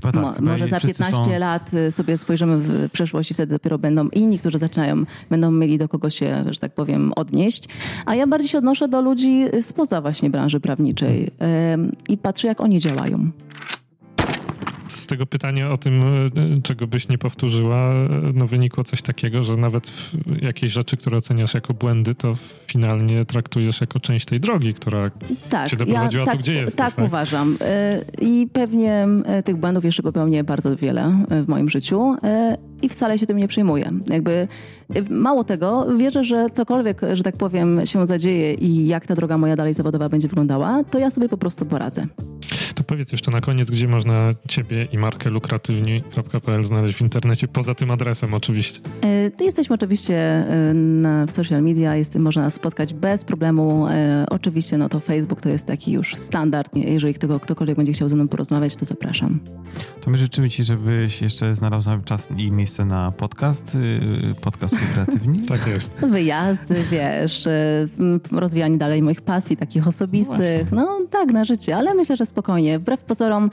[0.00, 1.38] Chyba tak, Mo, chyba może za 15 są...
[1.38, 5.78] lat y, sobie spojrzymy w przyszłość i wtedy dopiero będą inni, którzy zaczynają, będą mieli
[5.78, 7.68] do kogo się, że tak powiem, odnieść.
[8.06, 11.30] A ja bardziej się odnoszę do ludzi spoza właśnie branży prawniczej
[12.08, 13.30] i patrzę, jak oni działają.
[14.86, 16.02] Z tego pytania o tym,
[16.62, 17.92] czego byś nie powtórzyła,
[18.34, 19.92] no wynikło coś takiego, że nawet
[20.42, 25.10] jakieś rzeczy, które oceniasz jako błędy, to finalnie traktujesz jako część tej drogi, która
[25.48, 26.74] tak, cię doprowadziła ja, tak, tu, gdzie jesteś.
[26.74, 27.58] Tak, tak, uważam.
[28.20, 29.08] I pewnie
[29.44, 32.16] tych błędów jeszcze popełnię bardzo wiele w moim życiu
[32.82, 33.92] i wcale się tym nie przejmuję.
[34.08, 34.48] Jakby
[35.10, 39.56] mało tego, wierzę, że cokolwiek, że tak powiem, się zadzieje i jak ta droga moja
[39.56, 42.06] dalej zawodowa będzie wyglądała, to ja sobie po prostu poradzę.
[42.86, 47.90] Powiedz jeszcze na koniec, gdzie można ciebie i markę lukratywni.pl znaleźć w internecie, poza tym
[47.90, 48.80] adresem oczywiście.
[49.36, 53.86] Ty jesteśmy oczywiście e, na, w social media, jest, można nas spotkać bez problemu.
[53.88, 56.76] E, oczywiście no to Facebook to jest taki już standard.
[56.76, 59.40] Jeżeli kto, ktokolwiek będzie chciał ze mną porozmawiać, to zapraszam.
[60.00, 65.40] To my życzymy ci, żebyś jeszcze znalazł czas i miejsce na podcast, y, podcast lukratywni.
[65.48, 65.92] tak jest.
[66.10, 67.88] Wyjazdy, wiesz, y,
[68.32, 70.72] rozwijanie dalej moich pasji takich osobistych.
[70.72, 73.50] No, no tak, na życie, ale myślę, że spokojnie Wbrew pozorom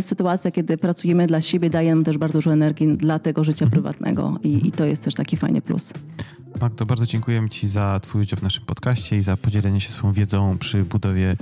[0.00, 3.70] sytuacja, kiedy pracujemy dla siebie, daje nam też bardzo dużo energii dla tego życia mhm.
[3.70, 5.92] prywatnego i, i to jest też taki fajny plus.
[6.60, 10.12] Magdo, bardzo dziękujemy Ci za Twój udział w naszym podcaście i za podzielenie się swoją
[10.12, 11.36] wiedzą przy budowie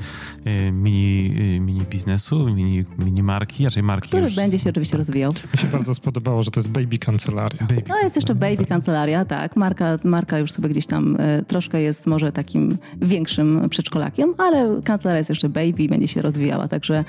[0.47, 4.09] y, mini, y, mini biznesu, mini, mini marki, raczej marki.
[4.09, 4.37] Który już...
[4.37, 5.33] będzie się oczywiście rozwijał.
[5.55, 7.59] Mi się bardzo spodobało, że to jest Baby Kancelaria.
[7.61, 8.69] Baby no jest jeszcze Baby tak.
[8.69, 9.57] Kancelaria, tak.
[9.57, 15.19] Marka, marka już sobie gdzieś tam y, troszkę jest może takim większym przedszkolakiem, ale kancelaria
[15.19, 17.05] jest jeszcze Baby, będzie się rozwijała, także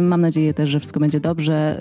[0.00, 1.78] mam nadzieję też, że wszystko będzie dobrze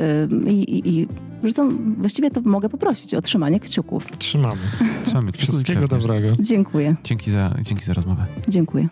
[0.48, 1.08] i, i, i
[1.44, 4.18] Zresztą właściwie to mogę poprosić o trzymanie kciuków.
[4.18, 4.62] Trzymamy.
[5.06, 5.56] Trzymamy kciuków.
[5.56, 6.28] Wszystkiego dobrego.
[6.40, 6.96] Dziękuję.
[7.04, 8.26] Dzięki za, dzięki za rozmowę.
[8.48, 8.88] Dziękuję.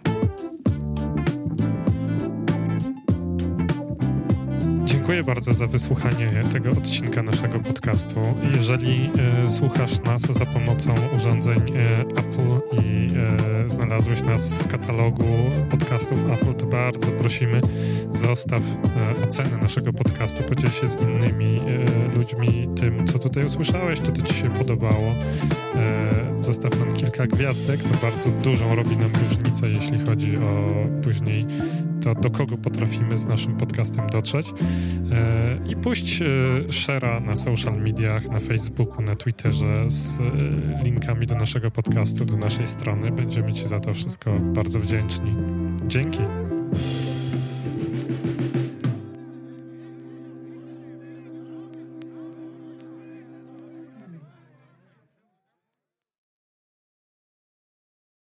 [5.11, 8.19] Dziękuję bardzo za wysłuchanie tego odcinka naszego podcastu.
[8.55, 9.09] Jeżeli
[9.43, 13.07] e, słuchasz nas za pomocą urządzeń e, Apple i
[13.65, 15.23] e, znalazłeś nas w katalogu
[15.69, 17.61] podcastów Apple, to bardzo prosimy,
[18.13, 18.61] zostaw
[19.19, 24.11] e, ocenę naszego podcastu, podziel się z innymi e, ludźmi tym, co tutaj usłyszałeś, czy
[24.11, 25.13] to ci się podobało.
[25.75, 31.45] E, zostaw nam kilka gwiazdek, to bardzo dużą robi nam różnicę, jeśli chodzi o później
[32.01, 34.53] to, do kogo potrafimy z naszym podcastem dotrzeć.
[35.11, 36.25] E, I puść e,
[36.67, 40.23] share'a na social mediach, na Facebooku, na Twitterze z e,
[40.83, 43.11] linkami do naszego podcastu, do naszej strony.
[43.11, 45.35] Będziemy Ci za to wszystko bardzo wdzięczni.
[45.87, 46.21] Dzięki.